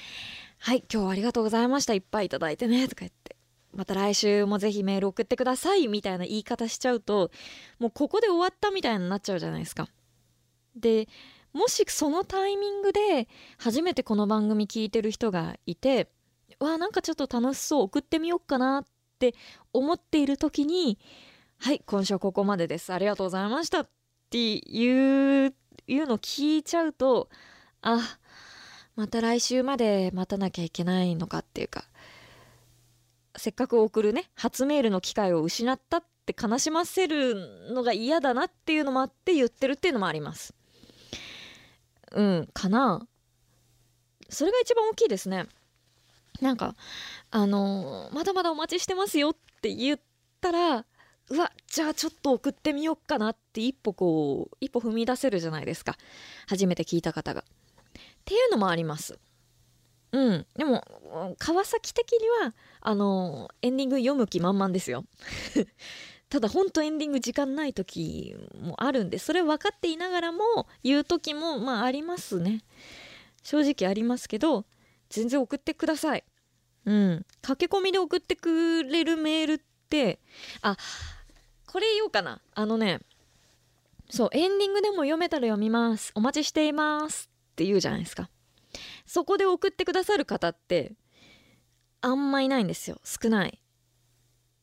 [0.59, 3.35] 「はい今日はありがとうございましたいっぱいいただいてね」とか言って
[3.73, 7.31] 「また来週もぜひメール送ってください」みたいな言い方しちゃうと
[7.79, 9.87] もうここで終わったみたいになっちゃうじゃないですか。
[10.75, 11.07] で
[11.53, 16.11] もしそのタイミングで初めてこの番組聞いてる人がいて
[16.59, 18.85] わあなんかちょっと楽しそう送ってみようかなっ
[19.19, 19.35] て
[19.73, 20.97] 思っている時に
[21.59, 22.93] 「はい今週はここまでです。
[22.93, 23.89] ありがとうございました」っ
[24.29, 25.53] ていう
[25.87, 27.29] いうの聞いちゃうと
[27.81, 28.17] あ
[28.95, 31.85] また来週まで待たなきゃいけないのかっていうか
[33.37, 40.53] せっかく送るね初メールの機会を失ったって悲しませるのが嫌だなっていうのもあって言ってるっていうのもあります。
[42.11, 43.07] うんかな。
[44.29, 45.45] それが一番大きいですね。
[46.41, 46.75] なんか
[47.31, 49.99] あのーまだまだお待ちしてますよって言っ
[50.41, 50.85] たら
[51.29, 55.97] うわじゃあちょっと送ってみようかなって一歩こう一歩踏み出せるじゃないですか
[56.47, 57.41] 初めて聞いた方が。
[57.41, 57.43] っ
[58.25, 59.17] ていうのもあります。
[60.11, 60.83] うん、でも
[61.37, 65.05] 川崎的にはあのエンディング読む気満々ですよ。
[66.29, 72.63] ただほんとエンディング時間ない時もあるんでそれ分かっていながらも言う時もまあありますね。
[73.43, 74.65] 正直ありますけど
[75.09, 76.23] 全然送ってください。
[76.85, 80.19] うん、駆け込みで送ってくれるメールって
[80.61, 80.77] あ
[81.65, 82.41] これ言おうかな。
[82.53, 82.99] あのね
[84.09, 86.11] そうエンディングでも読めたら読みます。
[86.15, 88.29] お待ちしていますって言うじゃないですか。
[89.05, 90.93] そこで送ってくださる方って
[92.01, 93.01] あんまいないんですよ。
[93.03, 93.59] 少ない。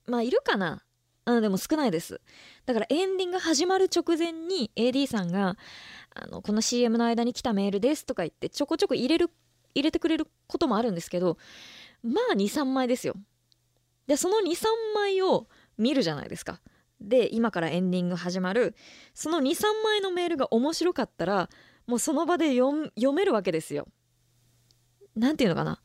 [0.07, 0.83] まあいるかな。
[1.27, 2.21] うんでも少ないです。
[2.67, 5.57] だからエンディング始まる直前に AD さんが
[6.15, 9.31] あの「この CM の間に来たメールです」とか言ってちょこちょこ入れる
[9.75, 11.37] 入れてくれることもあるんですけど
[12.03, 13.15] まあ23枚ですよ。
[14.07, 16.61] でその23枚を見るじゃないですか。
[17.01, 18.75] で今からエンディング始まる。
[19.15, 21.49] その23枚のメールが面白かったら
[21.87, 23.89] もうその場で読めるわけですよ。
[25.17, 25.81] なんていうのかな。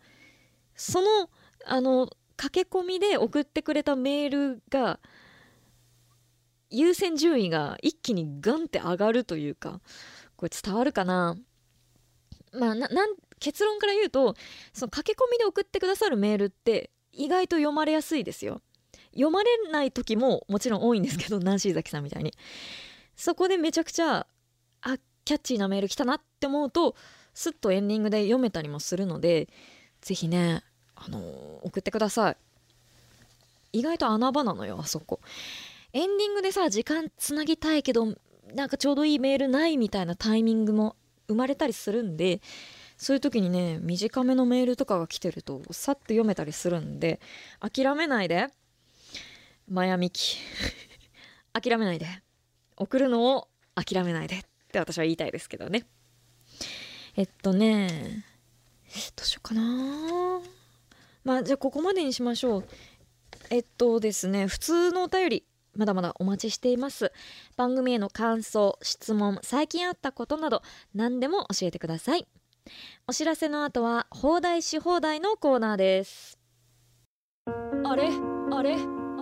[0.75, 1.29] その
[1.65, 4.99] あの駆け込みで送ってくれたメールが
[6.69, 9.81] 優先順位が一気にガンって上がるというか
[10.35, 11.35] これ伝わるかな。
[12.53, 13.05] まあなな
[13.39, 14.35] 結論から言うと
[14.73, 18.61] その駆け込みで送ってくださるメールって意外と読まれやすいですよ。
[19.11, 22.33] 読まれない時ももちろん多いんですけどナンシー崎さんみたいに。
[23.15, 24.27] そこでめちゃくちゃ
[24.81, 26.95] あキャッチーなメール来たなって思うと
[27.33, 29.49] スッとエンディングで読めたりもするので
[30.01, 30.63] ぜひね、
[30.95, 32.37] あのー送ってください。
[33.73, 35.19] 意外と穴場なのよあそこ。
[35.93, 38.15] エンディングでさ時間つなぎたいけど
[38.53, 40.95] なんかちょうどいいメールないみたいなタイミングも
[41.27, 42.41] 生まれたりするんで
[42.99, 47.19] そういう時にね短めのメールとかが来てるとさっと読めたりするんで
[47.59, 48.49] 諦めないで。
[49.71, 50.37] マヤミキ
[51.53, 52.07] 諦めないで。
[52.75, 54.35] 送るのを諦めないで。
[54.35, 55.85] って私は言いたいですけどね。
[57.15, 58.23] えっとね
[59.15, 60.41] どうしようかな。
[61.23, 62.67] まあじゃあここまでにしましょう。
[63.49, 67.13] えっとですね普通のお便りまだまだお待ちしています。
[67.55, 72.27] 番組への感想質問最近あったことなど何でも教えてください。
[73.07, 76.37] お知らせの後は放題し放題のコーナーです。
[77.83, 78.09] あれ？
[78.51, 78.77] あれ？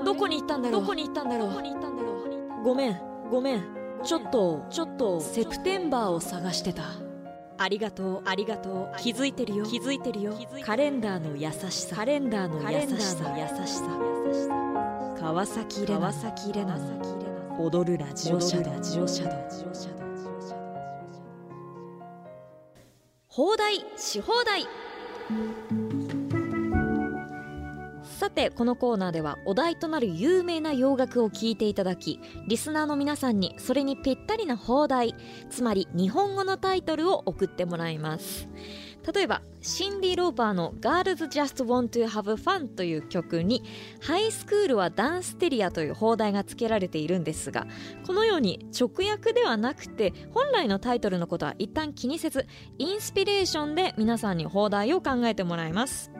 [0.05, 0.81] どこに行ったんだろう？
[0.81, 2.63] どこに行ったんだろう？
[2.63, 3.63] ごめんごめん。
[4.03, 5.19] ちょっとちょっと。
[5.21, 6.83] セプテンバーを探してた。
[7.57, 8.97] ありがとうありがとう。
[8.99, 9.65] 気づいてるよ。
[9.65, 10.33] 気づいてるよ。
[10.63, 11.95] カレンダーの優しさ。
[11.95, 13.35] カレンダーの優しさ。
[13.35, 13.83] 優しさ。
[15.19, 16.77] 川崎レナ川崎レナ
[17.59, 20.06] 踊るラジオシャドウ
[23.37, 24.65] 放題し放題。
[28.01, 35.13] さてこのコーナーではお題となる有名な洋楽を聴いていただきリスナーの皆さんにそれにぴったりな放題
[35.51, 38.47] つまり日本語のタイトルを送ってもらいます。
[39.13, 43.63] 例えばシンディ・ローパーの「Girls Just Want to Have Fun」という曲に
[44.01, 47.67] 「ハイスクールはダンステリア」という放題が付けられているんですが
[48.05, 52.45] このように直訳ではなくて本来のタイトルのことは一旦気にせず
[52.77, 56.11] インスピレーションで皆さんに放題を考えてもらいます。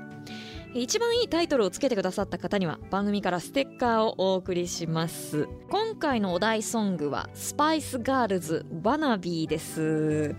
[0.74, 5.48] 一番いいタイトルをつけてくださった方には番組からステッカーをお送りします。
[5.70, 10.36] 今回のお題ソングはスパイスガールズワナビーです。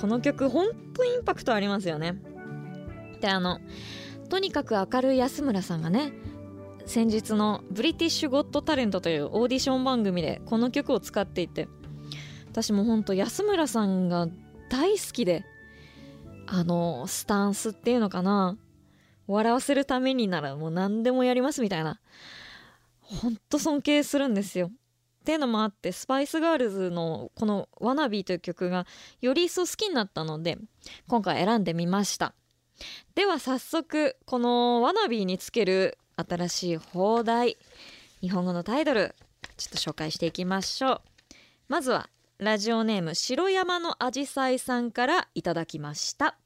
[0.00, 2.16] この曲ほんとインパクトありますよね。
[3.20, 3.60] であの
[4.30, 6.12] とにかく明るい安村さんがね
[6.86, 11.68] 先日のブリティッシュ・ゴット・タレントというオーディション番組でこの曲を使っていて
[12.50, 14.26] 私もほんと安村さんが
[14.70, 15.44] 大好きで
[16.46, 18.56] あのスタンスっていうのかな
[19.26, 22.00] 笑わせるためにならもう何でもやりますみたいな
[23.02, 24.70] ほんと尊敬するんですよ。
[25.20, 28.86] っていうのもあってスパイスガールズのこの「ワナビー」という曲が
[29.20, 30.58] より一層好きになったので
[31.08, 32.34] 今回選んでみました。
[33.14, 37.58] では早速この「ワナビー」につける新しい放題
[38.22, 39.14] 日本語のタイトル
[39.58, 41.00] ちょっと紹介していきましょう。
[41.68, 42.08] まずは
[42.38, 46.38] ラジオネーム白山のあじさいさんからいただきました。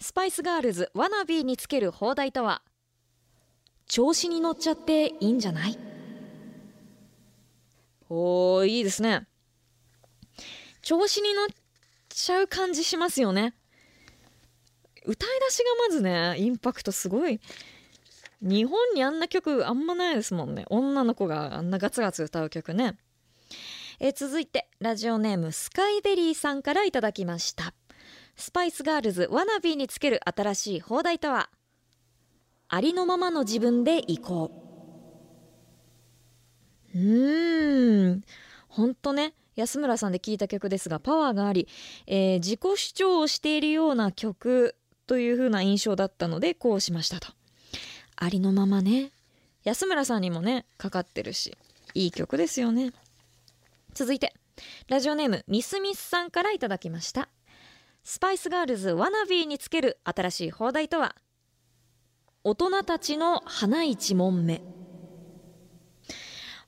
[0.00, 2.62] スパイスガールズワナビーにつける放題とは？
[3.86, 5.93] 調子に乗っちゃっていいんじゃない？
[8.08, 9.26] おーいいですね。
[10.82, 11.46] 調子に乗っ
[12.08, 13.54] ちゃう感じしますよね。
[15.06, 17.40] 歌い出しがまずねインパクトすごい。
[18.40, 20.66] 日本にあんな曲あんまないですもんね。
[20.68, 22.98] 女の子があんなガツガツ歌う曲ね。
[24.00, 27.72] え続いてラジオネームスカイベリーさんからいただきました。
[28.36, 31.48] スパイスガールズワナビーにつける新しい放題とは？
[32.68, 34.63] ありのままの自分でいこう。
[36.94, 38.24] うーん。
[38.68, 41.68] ほんとね安村さんで聴いた曲ですがパワーがあり、
[42.06, 44.76] えー自己主張をしているような曲
[45.06, 47.28] という風な印象だったのでこうしましたと。
[48.16, 49.10] ありのままね。
[49.64, 51.56] 安村さんにもねかかってるし
[51.94, 52.92] いい曲ですよね。
[53.92, 54.34] 続いて
[54.88, 57.28] ラジオネームミスミスさんからいただきました。
[58.02, 61.16] スパイスガールズワナビーにつける新しい放題とは
[62.42, 64.83] 大人たちの花一問目。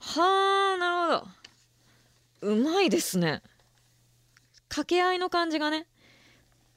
[0.09, 1.27] はあなるほ
[2.43, 2.53] ど。
[2.53, 3.43] うまいですね。
[4.69, 5.87] 掛け合いの感じがね。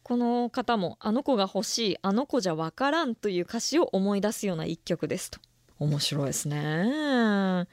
[0.01, 5.39] この方も「あの子が欲しいあの子じゃわからん」という歌詞を思い出すような一曲ですと。
[5.77, 7.67] 面白いですね。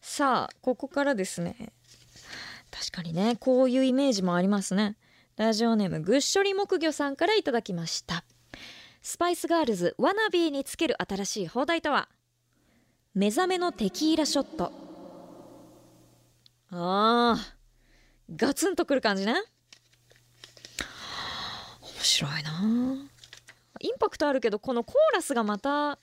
[0.00, 1.72] さあここからですね。
[2.70, 4.96] 確かにねこういうイメージもありますね。
[5.36, 8.24] ラジオネームぐっしょり木魚さんからいただきました。
[9.02, 12.08] スパイスガールズワナビーにつける新しい放題とは？
[13.14, 14.85] 目覚めのテキーラショット。
[16.70, 19.34] あーガツンとくる感じね。
[19.34, 19.40] 面
[22.02, 22.50] 白いな。
[23.80, 25.98] インパクトあるけどこのコーラスがまた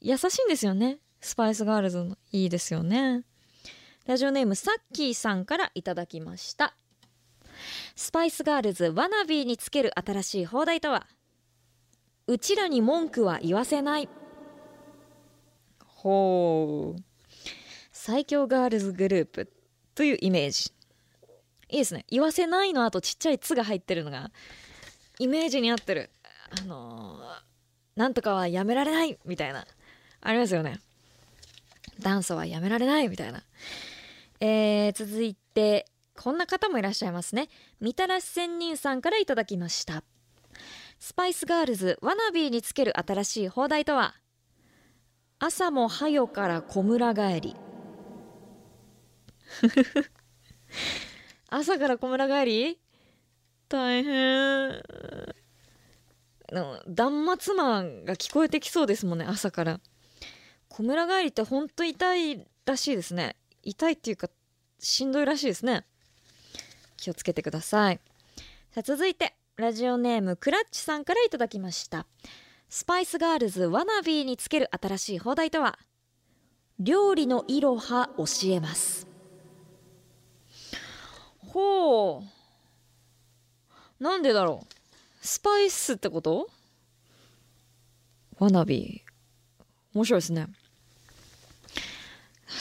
[0.00, 0.98] 優しいんですよね。
[1.20, 3.24] スパイスガールズのいいですよね。
[4.06, 6.74] ラジオネームサッキーさんからいただきました。
[7.96, 11.06] スパイスガールズワナビーにつける新しい放題とは？
[12.26, 14.08] うちらに文句は言わせない。
[15.84, 17.02] ほう。
[17.90, 19.52] 最強ガールズグループ。
[19.98, 20.70] というイメージ。
[21.70, 22.04] いいですね。
[22.08, 24.30] 言わせないのあとちっちゃい「つ」が入ってるのが
[25.18, 26.10] イメージに合ってる。
[26.56, 27.38] あのー
[27.96, 29.66] なんとかはやめられないみたいな。
[30.20, 30.78] ありますよね。
[31.98, 33.42] ダンスはやめられないみたいな。
[34.38, 35.84] えー、続いて
[36.14, 37.48] こんな方もいらっしゃいますね。
[37.80, 40.04] みたらし仙人さんからいただきました。
[41.00, 44.14] スパイスガールズワナビーにつける新しい放題とは？
[45.40, 47.56] 朝もはよから小村帰り。
[51.48, 52.78] 朝から小村帰り？
[53.68, 54.70] 大変。
[56.50, 59.80] あの断末魔が聞こえてきそうですもんね朝から。
[60.68, 63.36] 小村帰りってほんと痛いらしいですね。
[63.62, 64.30] 痛いっていうか
[64.78, 65.84] しんどいらしいですね。
[66.96, 68.00] 気をつけてください。
[68.70, 72.06] さあ続いてラジオネームクラッチさんからいただきました。
[72.68, 75.78] スパイスガールズワナビーにつける新しい放題とは？
[76.78, 79.07] 料理のいろは教えます
[81.58, 82.22] ほ
[84.00, 84.02] う。
[84.02, 84.74] なんでだろう。
[85.20, 86.48] スパイスってこと？
[88.38, 89.02] ワナビ。
[89.04, 90.46] ー面白いですね。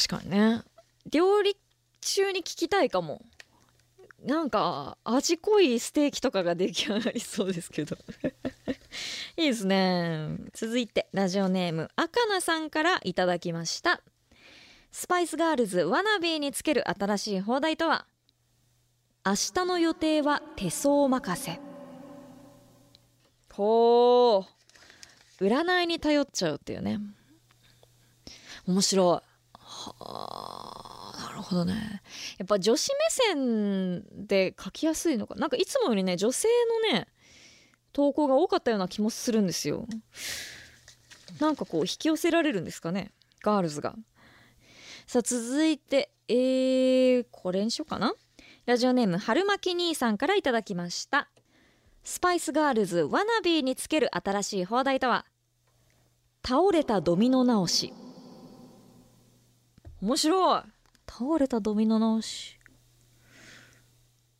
[0.10, 0.64] 確かにね。
[1.12, 1.56] 料理
[2.02, 3.22] 中に聞きたいかも。
[4.26, 7.96] なんか味濃いステーキとかが出来上がりそうですけど。
[9.38, 10.38] いいですね。
[10.54, 14.02] 続いてラジオネームあかなさんからいただきました。
[14.92, 18.08] スパイスガールズワナビーにつける新しい放題とは？
[19.28, 21.60] 明日の予定は手相任せ。
[23.54, 24.46] ほ
[25.40, 25.44] う。
[25.44, 27.02] 占いに頼っちゃうっていうね。
[28.66, 29.28] 面白い。
[29.60, 32.02] はあなるほどね。
[32.38, 35.36] やっぱ女子目線で書きやすいのか。
[35.36, 36.48] なんかいつもよりね女性
[36.90, 37.10] のね
[37.92, 39.88] 投稿が多かったような気もするんですよ。
[41.42, 43.12] なんかこう引き寄せられるんですかね
[43.44, 43.94] ガールズが。
[45.06, 48.14] さあ続いてえー、これにしようかな。
[48.68, 51.30] ラジオネーム春巻兄さんからいただきました。
[52.04, 55.24] スパイスガールズワナビーにつける新しい放題とは？
[56.46, 57.94] 倒れたドミノ直し。
[60.02, 60.62] 面白い。
[61.10, 62.60] 倒れたドミノ直し。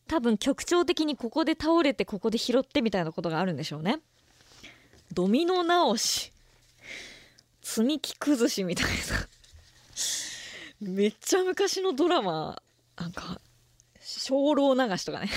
[0.08, 4.00] 多分局長的にここで倒れてここで拾ってみたいなことがあるんでしょうね。
[5.10, 6.34] ドミノ直し。
[7.62, 8.92] 積み木崩しみたいな。
[10.92, 12.60] めっちゃ昔のドラマ。
[12.98, 13.40] なんか
[14.10, 15.28] 精霊流しとかね。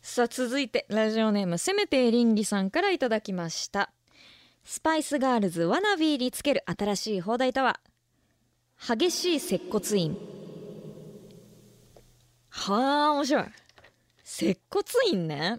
[0.00, 3.92] さあ続いてラジオネームせめてエリンギさんからいただきました。
[4.64, 7.80] スパイスガールズワナビーにつける新しい放題とは？
[8.78, 10.16] 激しい接骨院。
[12.48, 13.44] はあ面白い。
[14.24, 15.58] 接骨院ね。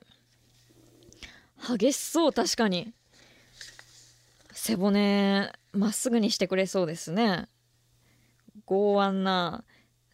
[1.69, 2.91] 激しそう確かに。
[4.53, 7.47] 背骨まっすぐにしてくれそうですね。
[8.65, 9.63] 剛腕な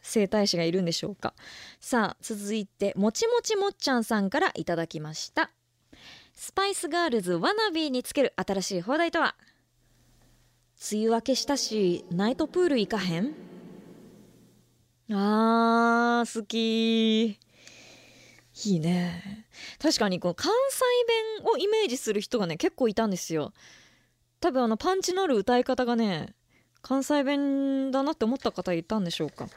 [0.04, 1.34] 整体師がいるんでしょうか。
[1.80, 5.50] さあ続いてもちもちもっちゃんさんからいただきました。
[6.36, 9.36] スパイスガールズワナビーにつける新しい放題とは？
[10.92, 13.34] 梅雨明けしたしナイトプール行かへん？
[15.12, 17.40] あー好き。
[18.66, 19.48] いいね。
[19.82, 20.82] 確かにこの関西
[21.42, 23.54] 弁をイメージする人がね結構いたんですよ。
[24.40, 26.34] 多分あのパンチのある歌い方がね
[26.82, 29.48] 関西弁だなって思った方いたんでしょうか。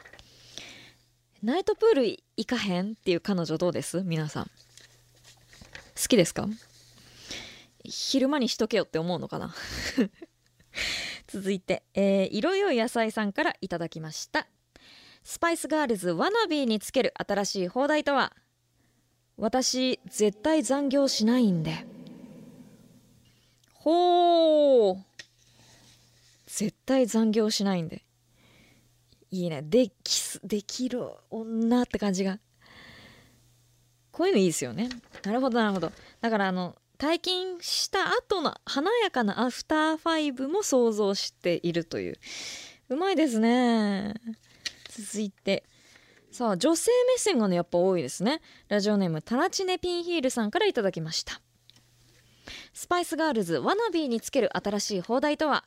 [1.43, 2.05] ナイトプール
[2.37, 4.03] 行かへんっていう彼女どうです？
[4.03, 4.45] 皆さん。
[4.45, 4.51] 好
[6.09, 6.49] きですか？
[7.85, 9.55] 昼間にしとけよって思うのかな？
[11.29, 14.47] 続いて、えー、色よい野菜さんからいただきました。
[15.23, 18.33] スパイスガールズワナビーにつける新しい放題とは？
[19.37, 21.87] 私絶対残業しないんで。
[23.75, 25.05] ほう
[26.47, 28.06] 絶対残業しないんで。
[29.31, 29.63] いいね。
[29.63, 32.39] できすできる女って感じが。
[34.13, 34.89] こういうのいいですよね。
[35.25, 35.93] なるほどなるほど。
[36.21, 42.19] だからあの退勤した後の華やかなアフターファイブも想像しているという。
[42.89, 44.15] うまいですね。
[44.89, 45.65] 続いて。
[46.31, 48.41] さあ女性目線がねやっぱ多いですね。
[48.69, 51.41] ラジオネームタラチネピンヒールさんからいただきました。
[52.73, 55.65] スパイスガールズワナビーにつける新しい放題とは？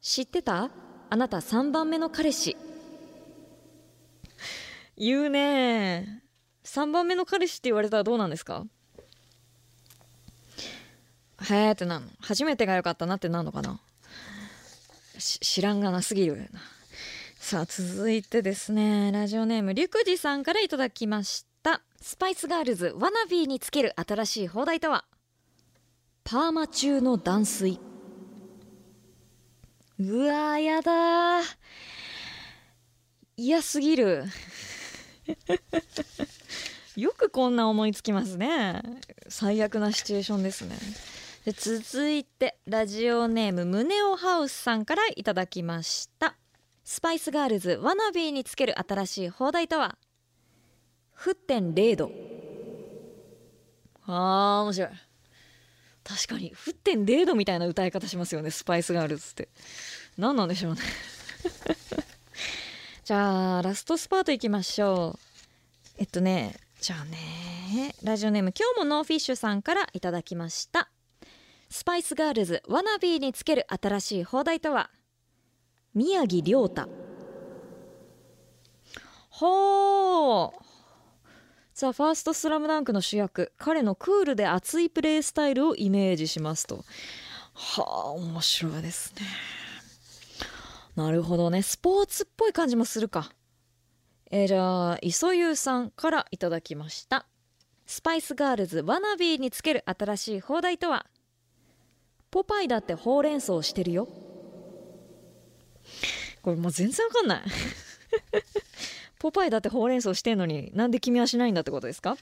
[0.00, 0.70] 知ってた？
[1.14, 2.56] あなた3番目の彼氏。
[4.98, 6.24] 言うね。
[6.64, 8.66] 3番目の彼氏って言われたらどうなんですか？
[11.48, 12.08] へえってなの。
[12.20, 13.78] 初めてが良かったなってなんのかな？
[15.20, 16.60] 知らんがなすぎるな。
[17.38, 19.12] さあ続いてですね。
[19.12, 21.80] ラジオネームりゅくじさんからいただきました。
[22.00, 25.04] スパイスガールズワナビーにつける新しい放題とは？
[26.24, 27.78] パーマ中の断水。
[29.98, 31.40] うわーやだ
[33.36, 34.24] 嫌すぎる。
[36.96, 38.82] よくこんな思いつきますね。
[39.28, 40.76] 最悪なシチュエーションですね。
[41.44, 46.36] で続いてラジオネームムネオハウスさんからいただきました。
[46.84, 49.96] スパイスガールズワナビーにつける新しい放題とは？
[51.16, 52.10] 沸点0度
[54.06, 54.90] あー面白い
[56.04, 58.50] 確かに沸点0度みたいな歌い方しますよね。
[58.50, 59.48] スパイスガールズって。
[60.18, 60.80] 何なんでしょうね。
[63.04, 65.18] じゃあラストスパートいきましょう。
[65.98, 70.90] えっとねじゃあねラジオネーム今日もノーフィッシュさんからいただきました。
[71.70, 74.90] スパイスガールズ Wannabe につける新しい邦題とは？
[75.94, 76.88] 宮城リョータ。
[79.30, 86.84] ほうーザ・ファーストスラムダンクの主役彼のクールで熱いプレースタイルをイメージしますと。
[87.52, 89.22] はあ面白いですね。
[90.96, 91.62] なるほどね。
[91.62, 93.30] スポーツっぽい感じもするか。
[94.30, 97.26] えー、じゃあ磯優さんからいただきました。
[97.86, 101.06] スパイスガールズワナビーにつける新しい放題とは？
[102.30, 104.08] ポパイだってほうれん草してるよ。
[106.42, 107.42] これもう全然わかんない。
[109.18, 112.16] ポパイだってほうれん草してんのになんで君はしないんだってことですか？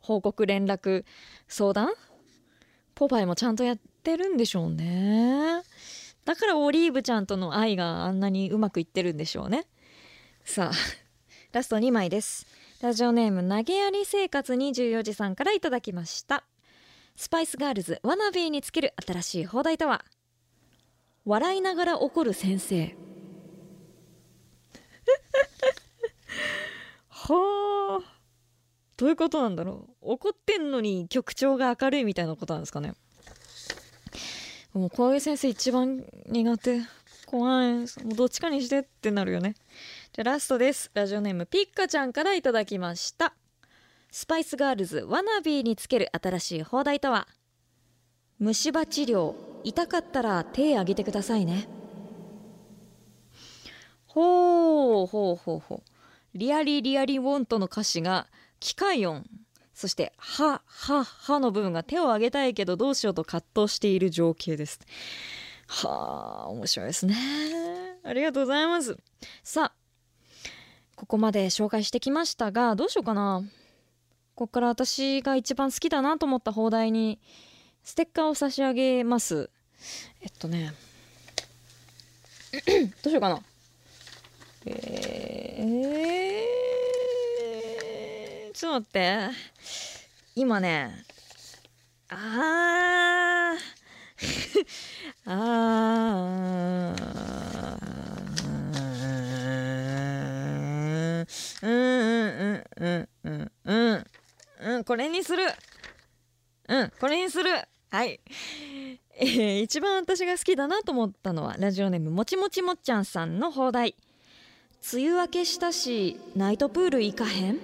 [0.00, 1.04] 報告連絡
[1.48, 1.90] 相談？
[2.94, 5.62] ポパイもちゃんとやってるんでしょうね。
[6.24, 9.66] だからオリーブちゃんとの愛があんなにうまくいってるんでしょうね。
[10.44, 10.76] さあ
[11.52, 12.46] ラスト2枚です。
[12.82, 16.44] ラジオネーム投げやり生活24時さんからいただきました。
[17.16, 20.04] スパイスガールズワナビーにつける新しい放題とは？
[21.26, 22.96] 笑いながら怒る先生。
[27.08, 28.20] はあ。
[28.96, 30.12] どういうことなんだろう。
[30.12, 32.94] 怒ってんのに曲調が明るいみたいなことなんですかね。
[34.72, 36.82] もうこういう先生一番苦手。
[37.26, 37.74] 怖い。
[37.74, 39.54] もうどっちかにしてってなるよね。
[40.12, 40.90] じゃラストです。
[40.94, 43.34] ラジオネームピッカちゃんからいただきました。
[44.10, 47.26] スパイスガールズワナビーにつける新しい放題とは。
[48.38, 49.34] 虫歯治療。
[49.62, 51.79] 痛かったら手挙げてくださいね。
[54.12, 55.82] ほうほうほうほう。
[56.34, 58.26] リアリリアリウォントの歌詞が
[58.58, 59.24] 機械音。
[59.72, 64.80] そして「は」「は」「は」の部分が手を挙げたいけどどうしようと葛藤している情景です。
[65.68, 67.14] はあ面白いですね。
[68.02, 68.98] ありがとうございます。
[69.44, 69.72] さあ
[70.96, 73.42] ここまで紹介してきましたがどうしようかな。
[74.34, 77.20] ここから私が一番好きだなと思った放題に
[77.84, 79.50] ステッカーを差し上げます。
[80.20, 80.74] えっとね。
[83.02, 83.40] どうしようかな。
[84.66, 89.28] えー、ちょっと待って。
[90.34, 91.06] 今ね。
[92.10, 93.58] あー。
[95.24, 97.20] あー。
[101.62, 101.74] うんう
[102.52, 104.04] んうんうんうん
[104.60, 105.44] うんこれにする。
[106.68, 107.50] うんこれにする。
[107.90, 108.20] はい。
[109.16, 113.96] えー、一番私が好きだなと思ったのはラジオネームもちもちもっちゃんさんの放題。
[114.82, 117.58] 梅雨明けしたしナイトプール行かへん？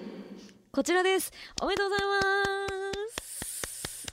[0.70, 1.32] こちらです。
[1.62, 2.16] おめでとうございま
[3.18, 4.06] す。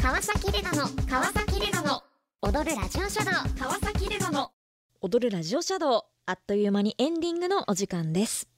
[0.00, 2.02] 川崎レナの川崎レナの
[2.40, 3.58] 踊るラジオシャドウ。
[3.58, 4.52] 川崎レナの
[5.00, 8.48] 踊るラジオシャドウあっという間にエンディングのお時間です。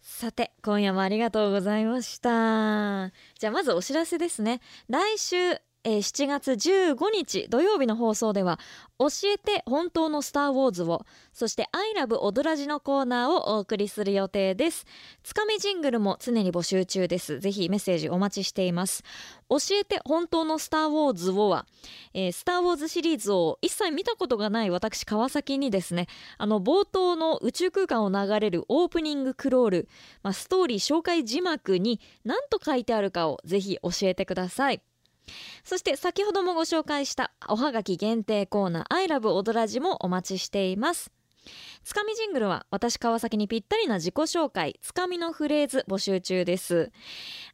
[0.00, 3.10] さて今夜もありがとうございました。
[3.38, 4.60] じゃあまずお知らせですね。
[4.88, 8.58] 来週えー、7月15日土曜日の放送では
[8.98, 14.86] 「教えて本当のスター・ウォーズを」そして「アイラブ踊らじ」のコーナーをお送りする予定です。
[15.22, 17.38] つかみジングルも常に募集中です。
[17.38, 19.04] ぜひメッセージお待ちしています。
[19.50, 21.66] 教えて本当のスター・ウォーズをは、
[22.14, 26.06] えー、スター・ウォーズシリーズを一切見たことがない私川崎にですね
[26.38, 29.88] あの冒頭の宇宙空間を流れるオープニングクロール、
[30.22, 34.80] まあ、ストーリー紹介字幕に何と書いてあるかをぜひ教えてください。
[35.64, 41.10] そして先ほどもご紹介したおはがき限定コーナー「アイラブ踊らじ」もお待ちしています。
[41.82, 46.90] つかみジングルは私川崎にぴったりな自己紹介つかみのフレーズ募集中です。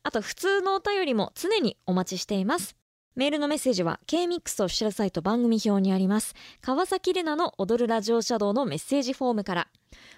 [0.02, 2.76] あと普通のお便りも常にお待ちしています。
[3.16, 6.34] メールのメッセージは K-MIX オフィシャルサイト番組表にあります。
[6.60, 9.68] 川崎レナの踊るラジオシャドウのメッセージフォームから。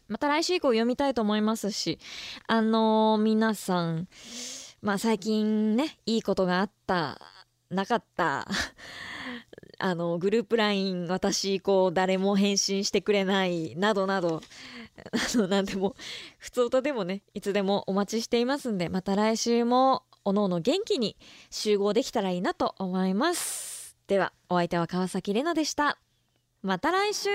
[0.07, 1.99] また来週以降読みたいと思いますし
[2.47, 4.07] あのー、皆さん
[4.81, 7.19] まあ最近ねいいことがあった
[7.73, 8.47] なかった。
[9.79, 14.41] あのグループ LINE 私こう誰も返信してくれないなどなど。
[15.11, 15.95] あの何でも
[16.37, 21.17] 普通とでもねいつでもお待ちしていますんでまた来週もおのおの元気に
[21.49, 23.97] 集合できたらいいなと思います。
[24.07, 25.97] ではお相手は川崎れなでした。
[26.61, 27.29] また来週。